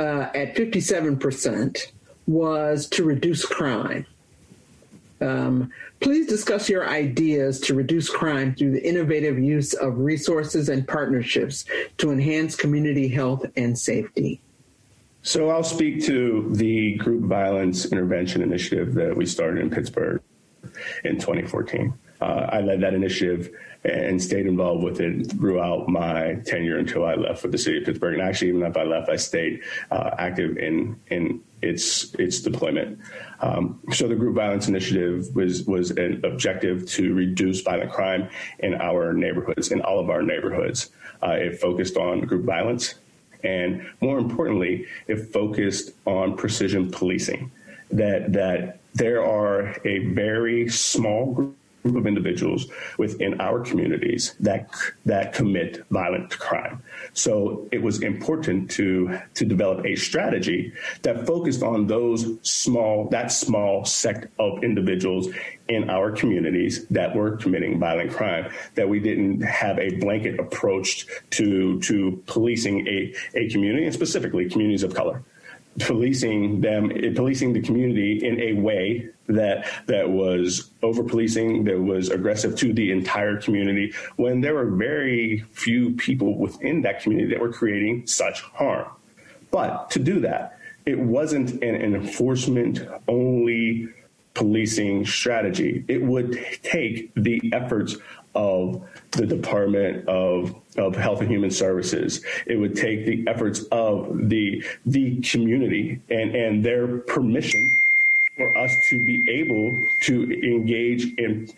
uh, 0.00 0.30
at 0.34 0.56
57% 0.56 1.78
was 2.26 2.88
to 2.88 3.04
reduce 3.04 3.44
crime. 3.44 4.04
Um, 5.24 5.70
please 6.00 6.26
discuss 6.26 6.68
your 6.68 6.86
ideas 6.86 7.58
to 7.60 7.74
reduce 7.74 8.10
crime 8.10 8.54
through 8.54 8.72
the 8.72 8.86
innovative 8.86 9.38
use 9.38 9.72
of 9.72 9.98
resources 9.98 10.68
and 10.68 10.86
partnerships 10.86 11.64
to 11.98 12.12
enhance 12.12 12.54
community 12.54 13.08
health 13.08 13.46
and 13.56 13.78
safety. 13.78 14.40
So 15.22 15.48
I'll 15.48 15.64
speak 15.64 16.04
to 16.04 16.50
the 16.52 16.96
group 16.96 17.24
violence 17.24 17.86
intervention 17.86 18.42
initiative 18.42 18.92
that 18.94 19.16
we 19.16 19.24
started 19.24 19.62
in 19.62 19.70
Pittsburgh 19.70 20.20
in 21.04 21.18
2014. 21.18 21.94
Uh, 22.24 22.48
I 22.50 22.60
led 22.60 22.80
that 22.80 22.94
initiative 22.94 23.50
and 23.84 24.22
stayed 24.22 24.46
involved 24.46 24.82
with 24.82 24.98
it 24.98 25.30
throughout 25.32 25.88
my 25.88 26.36
tenure 26.46 26.78
until 26.78 27.04
I 27.04 27.16
left 27.16 27.42
for 27.42 27.48
the 27.48 27.58
city 27.58 27.78
of 27.78 27.84
Pittsburgh. 27.84 28.14
And 28.14 28.22
actually, 28.22 28.48
even 28.48 28.62
after 28.62 28.80
I 28.80 28.84
left, 28.84 29.10
I 29.10 29.16
stayed 29.16 29.60
uh, 29.90 30.10
active 30.16 30.56
in 30.56 30.98
in 31.08 31.42
its 31.60 32.14
its 32.14 32.40
deployment. 32.40 32.98
Um, 33.40 33.78
so 33.92 34.08
the 34.08 34.14
group 34.14 34.36
violence 34.36 34.68
initiative 34.68 35.34
was 35.36 35.64
was 35.64 35.90
an 35.90 36.24
objective 36.24 36.88
to 36.96 37.12
reduce 37.12 37.60
violent 37.60 37.92
crime 37.92 38.30
in 38.60 38.72
our 38.74 39.12
neighborhoods, 39.12 39.70
in 39.70 39.82
all 39.82 40.00
of 40.00 40.08
our 40.08 40.22
neighborhoods. 40.22 40.90
Uh, 41.22 41.32
it 41.32 41.60
focused 41.60 41.98
on 41.98 42.20
group 42.20 42.46
violence, 42.46 42.94
and 43.42 43.86
more 44.00 44.16
importantly, 44.16 44.86
it 45.08 45.18
focused 45.30 45.92
on 46.06 46.38
precision 46.38 46.90
policing. 46.90 47.50
That 47.90 48.32
that 48.32 48.80
there 48.94 49.22
are 49.22 49.76
a 49.84 49.98
very 50.14 50.70
small 50.70 51.34
group 51.34 51.56
group 51.84 51.96
of 51.96 52.06
individuals 52.06 52.66
within 52.96 53.40
our 53.42 53.60
communities 53.60 54.34
that 54.40 54.70
that 55.04 55.34
commit 55.34 55.84
violent 55.90 56.30
crime. 56.38 56.82
So 57.12 57.68
it 57.72 57.82
was 57.82 58.02
important 58.02 58.70
to 58.72 59.18
to 59.34 59.44
develop 59.44 59.84
a 59.84 59.94
strategy 59.94 60.72
that 61.02 61.26
focused 61.26 61.62
on 61.62 61.86
those 61.86 62.38
small 62.42 63.08
that 63.10 63.30
small 63.30 63.84
sect 63.84 64.28
of 64.38 64.64
individuals 64.64 65.28
in 65.68 65.90
our 65.90 66.10
communities 66.10 66.86
that 66.88 67.14
were 67.14 67.36
committing 67.36 67.78
violent 67.78 68.10
crime 68.10 68.50
that 68.76 68.88
we 68.88 68.98
didn't 68.98 69.42
have 69.42 69.78
a 69.78 69.90
blanket 69.96 70.40
approach 70.40 71.06
to 71.30 71.78
to 71.80 72.22
policing 72.26 72.86
a, 72.88 73.14
a 73.34 73.48
community 73.50 73.84
and 73.84 73.94
specifically 73.94 74.48
communities 74.48 74.82
of 74.82 74.94
color 74.94 75.22
policing 75.80 76.60
them, 76.60 76.90
eh, 76.92 77.12
policing 77.14 77.52
the 77.52 77.60
community 77.60 78.24
in 78.24 78.40
a 78.40 78.52
way 78.54 79.08
that 79.26 79.66
that 79.86 80.08
was 80.08 80.70
over 80.82 81.02
policing, 81.02 81.64
that 81.64 81.80
was 81.80 82.10
aggressive 82.10 82.56
to 82.56 82.72
the 82.72 82.90
entire 82.90 83.40
community, 83.40 83.92
when 84.16 84.40
there 84.40 84.54
were 84.54 84.70
very 84.70 85.44
few 85.52 85.92
people 85.96 86.36
within 86.38 86.82
that 86.82 87.00
community 87.00 87.30
that 87.30 87.40
were 87.40 87.52
creating 87.52 88.06
such 88.06 88.42
harm. 88.42 88.86
But 89.50 89.90
to 89.90 89.98
do 89.98 90.20
that, 90.20 90.58
it 90.84 90.98
wasn't 90.98 91.52
an, 91.62 91.74
an 91.74 91.94
enforcement 91.94 92.86
only 93.08 93.88
policing 94.34 95.06
strategy. 95.06 95.84
It 95.88 96.02
would 96.02 96.38
take 96.62 97.12
the 97.14 97.40
efforts 97.52 97.96
of 98.34 98.82
the 99.12 99.26
Department 99.26 100.08
of, 100.08 100.54
of 100.76 100.96
Health 100.96 101.20
and 101.20 101.30
Human 101.30 101.50
Services. 101.50 102.24
It 102.46 102.56
would 102.56 102.76
take 102.76 103.06
the 103.06 103.24
efforts 103.28 103.62
of 103.70 104.28
the 104.28 104.64
the 104.86 105.20
community 105.20 106.00
and, 106.10 106.34
and 106.34 106.64
their 106.64 106.98
permission 106.98 107.70
for 108.36 108.56
us 108.56 108.74
to 108.88 109.04
be 109.04 109.24
able 109.30 109.80
to 110.02 110.22
engage 110.42 111.14
in 111.18 111.48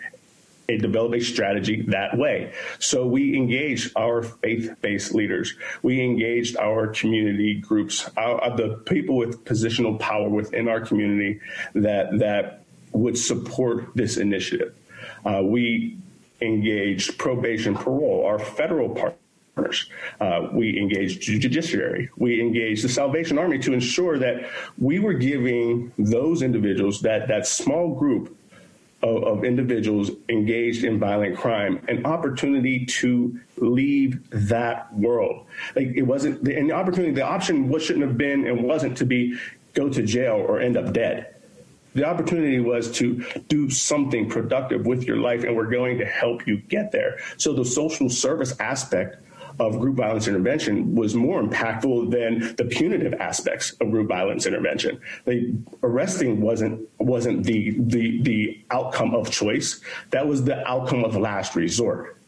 a 0.69 0.77
develop 0.79 1.15
a 1.15 1.21
strategy 1.21 1.83
that 1.83 2.17
way. 2.19 2.53
So 2.79 3.07
we 3.07 3.37
engaged 3.37 3.93
our 3.97 4.23
faith-based 4.23 5.15
leaders. 5.15 5.55
We 5.83 6.03
engaged 6.03 6.57
our 6.57 6.89
community 6.89 7.61
groups, 7.61 8.11
our, 8.17 8.57
the 8.57 8.75
people 8.85 9.17
with 9.17 9.45
positional 9.45 9.99
power 9.99 10.29
within 10.29 10.69
our 10.69 10.81
community 10.81 11.41
that 11.75 12.19
that 12.19 12.65
would 12.93 13.17
support 13.17 13.95
this 13.95 14.17
initiative. 14.17 14.75
Uh, 15.25 15.43
we 15.45 15.99
engaged 16.41 17.19
probation 17.19 17.75
parole, 17.75 18.25
our 18.27 18.39
federal 18.39 18.91
partners. 18.91 19.89
Uh, 20.21 20.49
we 20.53 20.79
engaged 20.79 21.23
judiciary. 21.23 22.11
We 22.17 22.41
engaged 22.41 22.85
the 22.85 22.89
Salvation 22.89 23.39
Army 23.39 23.59
to 23.61 23.73
ensure 23.73 24.19
that 24.19 24.51
we 24.79 24.99
were 24.99 25.15
giving 25.15 25.93
those 25.99 26.43
individuals, 26.43 27.01
that, 27.03 27.29
that 27.29 27.47
small 27.47 27.95
group 27.95 28.37
of, 29.03 29.25
of 29.25 29.45
individuals 29.45 30.11
engaged 30.29 30.85
in 30.85 30.99
violent 30.99 31.39
crime, 31.39 31.83
an 31.89 32.05
opportunity 32.05 32.85
to 32.87 33.39
leave 33.57 34.29
that 34.31 34.93
world. 34.95 35.47
Like 35.75 35.89
it 35.95 36.03
wasn't, 36.03 36.47
and 36.49 36.69
the 36.69 36.75
opportunity, 36.75 37.13
the 37.13 37.23
option 37.23 37.73
shouldn't 37.79 38.05
have 38.05 38.19
been 38.19 38.47
and 38.47 38.63
wasn't 38.63 38.97
to 38.99 39.07
be 39.07 39.39
go 39.75 39.89
to 39.89 40.03
jail 40.03 40.37
or 40.37 40.61
end 40.61 40.77
up 40.77 40.93
dead 40.93 41.36
the 41.97 42.05
opportunity 42.05 42.61
was 42.61 42.91
to 42.93 43.25
do 43.49 43.71
something 43.71 44.29
productive 44.29 44.87
with 44.87 45.05
your 45.05 45.17
life, 45.17 45.45
and 45.45 45.57
we're 45.57 45.71
going 45.71 45.99
to 45.99 46.07
help 46.07 46.47
you 46.47 46.59
get 46.59 46.93
there. 46.93 47.19
So 47.39 47.53
the 47.53 47.65
social 47.65 48.09
service 48.09 48.55
aspect 48.61 49.17
of 49.59 49.81
group 49.81 49.97
violence 49.97 50.29
intervention 50.29 50.95
was 50.95 51.15
more 51.15 51.43
impactful 51.43 52.11
than 52.11 52.55
the 52.57 52.65
punitive 52.65 53.15
aspects 53.15 53.73
of 53.81 53.91
group 53.91 54.09
violence 54.09 54.47
intervention. 54.47 55.01
Like 55.25 55.41
arresting 55.83 56.41
wasn't 56.41 56.89
wasn't 56.99 57.45
the 57.45 57.75
the 57.79 58.21
the 58.23 58.65
outcome 58.71 59.15
of 59.15 59.31
choice. 59.31 59.81
That 60.11 60.27
was 60.27 60.45
the 60.45 60.67
outcome 60.69 61.05
of 61.05 61.17
last 61.17 61.57
resort. 61.57 62.19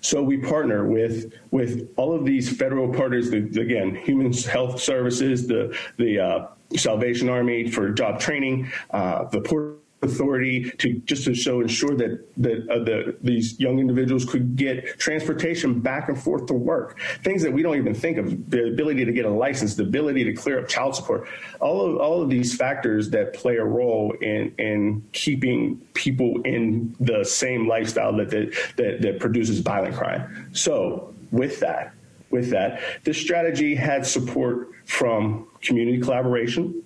So 0.00 0.22
we 0.22 0.38
partner 0.38 0.86
with 0.86 1.32
with 1.50 1.88
all 1.96 2.14
of 2.14 2.24
these 2.24 2.54
federal 2.56 2.92
partners. 2.92 3.30
The, 3.30 3.38
again, 3.60 3.94
Human 3.94 4.32
Health 4.32 4.80
Services, 4.80 5.46
the 5.46 5.76
the 5.98 6.18
uh, 6.18 6.46
Salvation 6.76 7.28
Army 7.28 7.70
for 7.70 7.90
job 7.90 8.20
training, 8.20 8.70
uh, 8.90 9.24
the 9.24 9.40
Port 9.40 9.78
Authority 10.04 10.68
to 10.78 10.94
just 11.04 11.26
to 11.26 11.34
show 11.34 11.60
ensure 11.60 11.96
that 11.96 12.26
that 12.36 12.68
uh, 12.68 12.82
the, 12.82 13.16
these 13.22 13.60
young 13.60 13.78
individuals 13.78 14.24
could 14.24 14.56
get 14.56 14.98
transportation 14.98 15.78
back 15.78 16.08
and 16.08 16.20
forth 16.20 16.46
to 16.46 16.54
work. 16.54 16.98
Things 17.22 17.40
that 17.44 17.52
we 17.52 17.62
don't 17.62 17.76
even 17.76 17.94
think 17.94 18.18
of: 18.18 18.50
the 18.50 18.66
ability 18.66 19.04
to 19.04 19.12
get 19.12 19.26
a 19.26 19.30
license, 19.30 19.76
the 19.76 19.84
ability 19.84 20.24
to 20.24 20.32
clear 20.32 20.58
up 20.58 20.66
child 20.66 20.96
support. 20.96 21.28
All 21.60 21.88
of 21.88 21.98
all 21.98 22.20
of 22.20 22.30
these 22.30 22.52
factors 22.52 23.10
that 23.10 23.32
play 23.32 23.58
a 23.58 23.64
role 23.64 24.12
in 24.20 24.52
in 24.58 25.04
keeping 25.12 25.76
people 25.94 26.42
in 26.42 26.96
the 26.98 27.22
same 27.22 27.68
lifestyle 27.68 28.12
that 28.16 28.30
that 28.30 28.52
that, 28.78 29.02
that 29.02 29.20
produces 29.20 29.60
violent 29.60 29.94
crime. 29.94 30.50
So 30.52 31.14
with 31.30 31.60
that, 31.60 31.94
with 32.30 32.50
that, 32.50 32.80
this 33.04 33.18
strategy 33.18 33.76
had 33.76 34.04
support 34.04 34.70
from 34.84 35.46
community 35.62 36.00
collaboration 36.00 36.82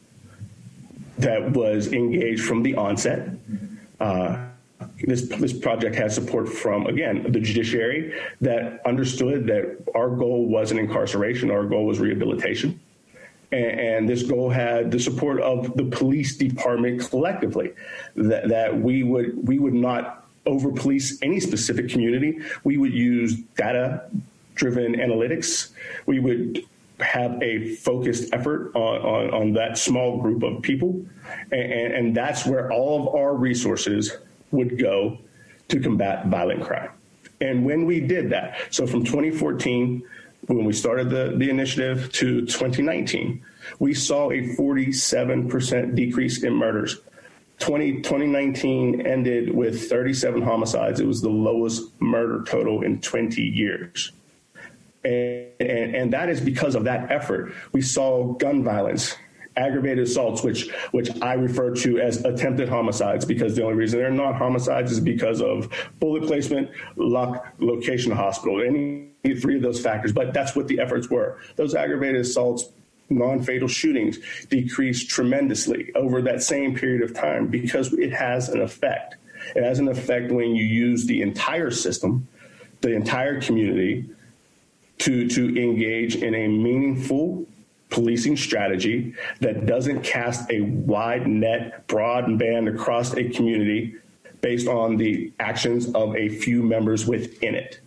that 1.18 1.50
was 1.52 1.92
engaged 1.92 2.44
from 2.44 2.62
the 2.62 2.74
onset. 2.76 3.30
Uh, 4.00 4.46
this, 5.04 5.28
this 5.28 5.52
project 5.52 5.96
has 5.96 6.14
support 6.14 6.48
from, 6.48 6.86
again, 6.86 7.30
the 7.32 7.40
judiciary 7.40 8.12
that 8.40 8.86
understood 8.86 9.46
that 9.46 9.78
our 9.94 10.10
goal 10.10 10.46
wasn't 10.46 10.78
incarceration, 10.78 11.50
our 11.50 11.64
goal 11.64 11.86
was 11.86 11.98
rehabilitation. 11.98 12.78
And, 13.52 13.80
and 13.80 14.08
this 14.08 14.22
goal 14.22 14.50
had 14.50 14.90
the 14.90 15.00
support 15.00 15.40
of 15.40 15.76
the 15.76 15.84
police 15.84 16.36
department 16.36 17.08
collectively, 17.08 17.72
that, 18.16 18.48
that 18.48 18.78
we 18.78 19.02
would 19.02 19.46
we 19.46 19.58
would 19.58 19.74
not 19.74 20.26
over 20.44 20.70
police 20.70 21.18
any 21.22 21.40
specific 21.40 21.88
community. 21.88 22.38
We 22.64 22.76
would 22.76 22.92
use 22.92 23.36
data 23.56 24.08
driven 24.54 24.94
analytics. 24.94 25.70
We 26.06 26.20
would 26.20 26.64
have 27.00 27.40
a 27.42 27.74
focused 27.76 28.32
effort 28.32 28.74
on, 28.74 29.02
on, 29.02 29.34
on 29.34 29.52
that 29.52 29.78
small 29.78 30.20
group 30.20 30.42
of 30.42 30.62
people. 30.62 31.04
And, 31.52 31.92
and, 31.92 32.16
that's 32.16 32.46
where 32.46 32.72
all 32.72 33.08
of 33.08 33.14
our 33.14 33.34
resources 33.34 34.16
would 34.50 34.78
go 34.78 35.18
to 35.68 35.80
combat 35.80 36.26
violent 36.28 36.62
crime. 36.62 36.90
And 37.40 37.64
when 37.66 37.84
we 37.84 38.00
did 38.00 38.30
that, 38.30 38.56
so 38.70 38.86
from 38.86 39.04
2014, 39.04 40.02
when 40.46 40.64
we 40.64 40.72
started 40.72 41.10
the, 41.10 41.34
the 41.36 41.50
initiative, 41.50 42.10
to 42.12 42.42
2019, 42.42 43.44
we 43.78 43.92
saw 43.92 44.30
a 44.30 44.54
47% 44.56 45.94
decrease 45.94 46.44
in 46.44 46.54
murders. 46.54 47.00
20, 47.58 48.02
2019 48.02 49.06
ended 49.06 49.54
with 49.54 49.88
37 49.88 50.42
homicides. 50.42 51.00
It 51.00 51.06
was 51.06 51.20
the 51.20 51.30
lowest 51.30 51.90
murder 52.00 52.44
total 52.46 52.82
in 52.82 53.00
20 53.00 53.42
years. 53.42 54.12
And, 55.06 55.52
and, 55.60 55.94
and 55.94 56.12
that 56.12 56.28
is 56.28 56.40
because 56.40 56.74
of 56.74 56.84
that 56.84 57.10
effort. 57.12 57.54
We 57.72 57.80
saw 57.80 58.32
gun 58.34 58.64
violence, 58.64 59.14
aggravated 59.56 60.04
assaults, 60.04 60.42
which 60.42 60.70
which 60.90 61.10
I 61.22 61.34
refer 61.34 61.74
to 61.76 62.00
as 62.00 62.24
attempted 62.24 62.68
homicides, 62.68 63.24
because 63.24 63.54
the 63.54 63.62
only 63.62 63.76
reason 63.76 64.00
they're 64.00 64.10
not 64.10 64.34
homicides 64.34 64.90
is 64.90 65.00
because 65.00 65.40
of 65.40 65.72
bullet 66.00 66.24
placement, 66.24 66.70
luck, 66.96 67.46
location 67.58 68.10
hospital, 68.12 68.60
any 68.60 69.12
three 69.40 69.56
of 69.56 69.62
those 69.62 69.80
factors. 69.80 70.12
But 70.12 70.34
that's 70.34 70.56
what 70.56 70.66
the 70.66 70.80
efforts 70.80 71.08
were. 71.08 71.38
Those 71.54 71.74
aggravated 71.74 72.20
assaults, 72.20 72.68
non-fatal 73.08 73.68
shootings 73.68 74.18
decreased 74.46 75.08
tremendously 75.08 75.92
over 75.94 76.20
that 76.22 76.42
same 76.42 76.74
period 76.74 77.02
of 77.02 77.14
time 77.14 77.46
because 77.46 77.92
it 77.92 78.12
has 78.12 78.48
an 78.48 78.60
effect. 78.60 79.16
It 79.54 79.62
has 79.62 79.78
an 79.78 79.88
effect 79.88 80.32
when 80.32 80.56
you 80.56 80.64
use 80.64 81.06
the 81.06 81.22
entire 81.22 81.70
system, 81.70 82.26
the 82.80 82.92
entire 82.92 83.40
community, 83.40 84.10
to 84.98 85.28
to 85.28 85.62
engage 85.62 86.16
in 86.16 86.34
a 86.34 86.48
meaningful 86.48 87.46
policing 87.90 88.36
strategy 88.36 89.14
that 89.40 89.66
doesn't 89.66 90.02
cast 90.02 90.50
a 90.50 90.60
wide 90.60 91.26
net, 91.26 91.86
broad 91.86 92.38
band 92.38 92.68
across 92.68 93.14
a 93.14 93.24
community 93.28 93.94
based 94.40 94.68
on 94.68 94.96
the 94.96 95.32
actions 95.40 95.92
of 95.94 96.14
a 96.16 96.28
few 96.28 96.62
members 96.62 97.06
within 97.06 97.54
it. 97.54 97.80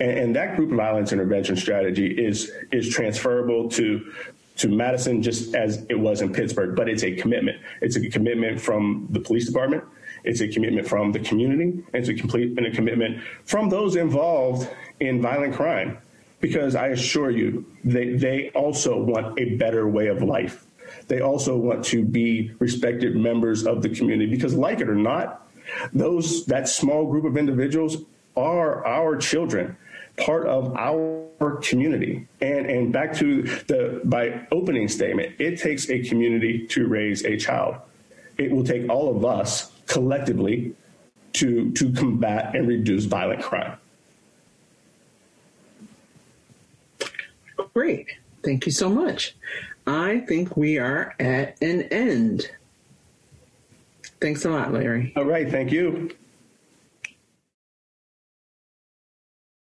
And, 0.00 0.10
and 0.10 0.36
that 0.36 0.56
group 0.56 0.70
violence 0.70 1.12
intervention 1.12 1.56
strategy 1.56 2.06
is 2.06 2.50
is 2.72 2.88
transferable 2.88 3.68
to 3.70 4.12
to 4.56 4.68
Madison 4.68 5.20
just 5.22 5.54
as 5.54 5.84
it 5.88 5.98
was 5.98 6.20
in 6.20 6.32
Pittsburgh, 6.32 6.76
but 6.76 6.88
it's 6.88 7.02
a 7.02 7.12
commitment. 7.12 7.60
It's 7.80 7.96
a 7.96 8.08
commitment 8.08 8.60
from 8.60 9.08
the 9.10 9.18
police 9.18 9.46
department. 9.46 9.82
It's 10.22 10.40
a 10.40 10.48
commitment 10.48 10.88
from 10.88 11.12
the 11.12 11.18
community. 11.18 11.84
It's 11.92 12.08
a 12.08 12.14
complete 12.14 12.56
and 12.56 12.66
a 12.66 12.70
commitment 12.70 13.20
from 13.44 13.68
those 13.68 13.96
involved 13.96 14.70
in 15.00 15.20
violent 15.20 15.54
crime 15.54 15.98
because 16.44 16.74
I 16.74 16.88
assure 16.88 17.30
you, 17.30 17.64
they, 17.84 18.10
they 18.16 18.50
also 18.50 19.02
want 19.02 19.40
a 19.40 19.54
better 19.54 19.88
way 19.88 20.08
of 20.08 20.22
life. 20.22 20.66
They 21.08 21.22
also 21.22 21.56
want 21.56 21.86
to 21.86 22.04
be 22.04 22.52
respected 22.58 23.16
members 23.16 23.66
of 23.66 23.80
the 23.80 23.88
community 23.88 24.30
because, 24.30 24.54
like 24.54 24.80
it 24.80 24.90
or 24.90 24.94
not, 24.94 25.48
those 25.94 26.44
that 26.44 26.68
small 26.68 27.06
group 27.06 27.24
of 27.24 27.38
individuals 27.38 27.96
are 28.36 28.86
our 28.86 29.16
children, 29.16 29.74
part 30.18 30.46
of 30.46 30.76
our 30.76 31.56
community. 31.62 32.28
And 32.42 32.66
and 32.66 32.92
back 32.92 33.14
to 33.14 33.44
the 33.66 34.02
by 34.04 34.46
opening 34.52 34.88
statement, 34.88 35.36
it 35.38 35.58
takes 35.58 35.88
a 35.88 36.00
community 36.00 36.66
to 36.66 36.86
raise 36.86 37.24
a 37.24 37.38
child. 37.38 37.76
It 38.36 38.50
will 38.50 38.64
take 38.64 38.90
all 38.90 39.16
of 39.16 39.24
us 39.24 39.72
collectively 39.86 40.74
to 41.40 41.72
to 41.72 41.90
combat 41.94 42.54
and 42.54 42.68
reduce 42.68 43.06
violent 43.06 43.42
crime. 43.42 43.78
Great. 47.74 48.08
Thank 48.44 48.66
you 48.66 48.72
so 48.72 48.88
much. 48.88 49.36
I 49.86 50.20
think 50.20 50.56
we 50.56 50.78
are 50.78 51.14
at 51.18 51.60
an 51.60 51.82
end. 51.82 52.50
Thanks 54.20 54.44
a 54.44 54.50
lot, 54.50 54.72
Larry. 54.72 55.12
All 55.16 55.24
right. 55.24 55.50
Thank 55.50 55.72
you. 55.72 56.10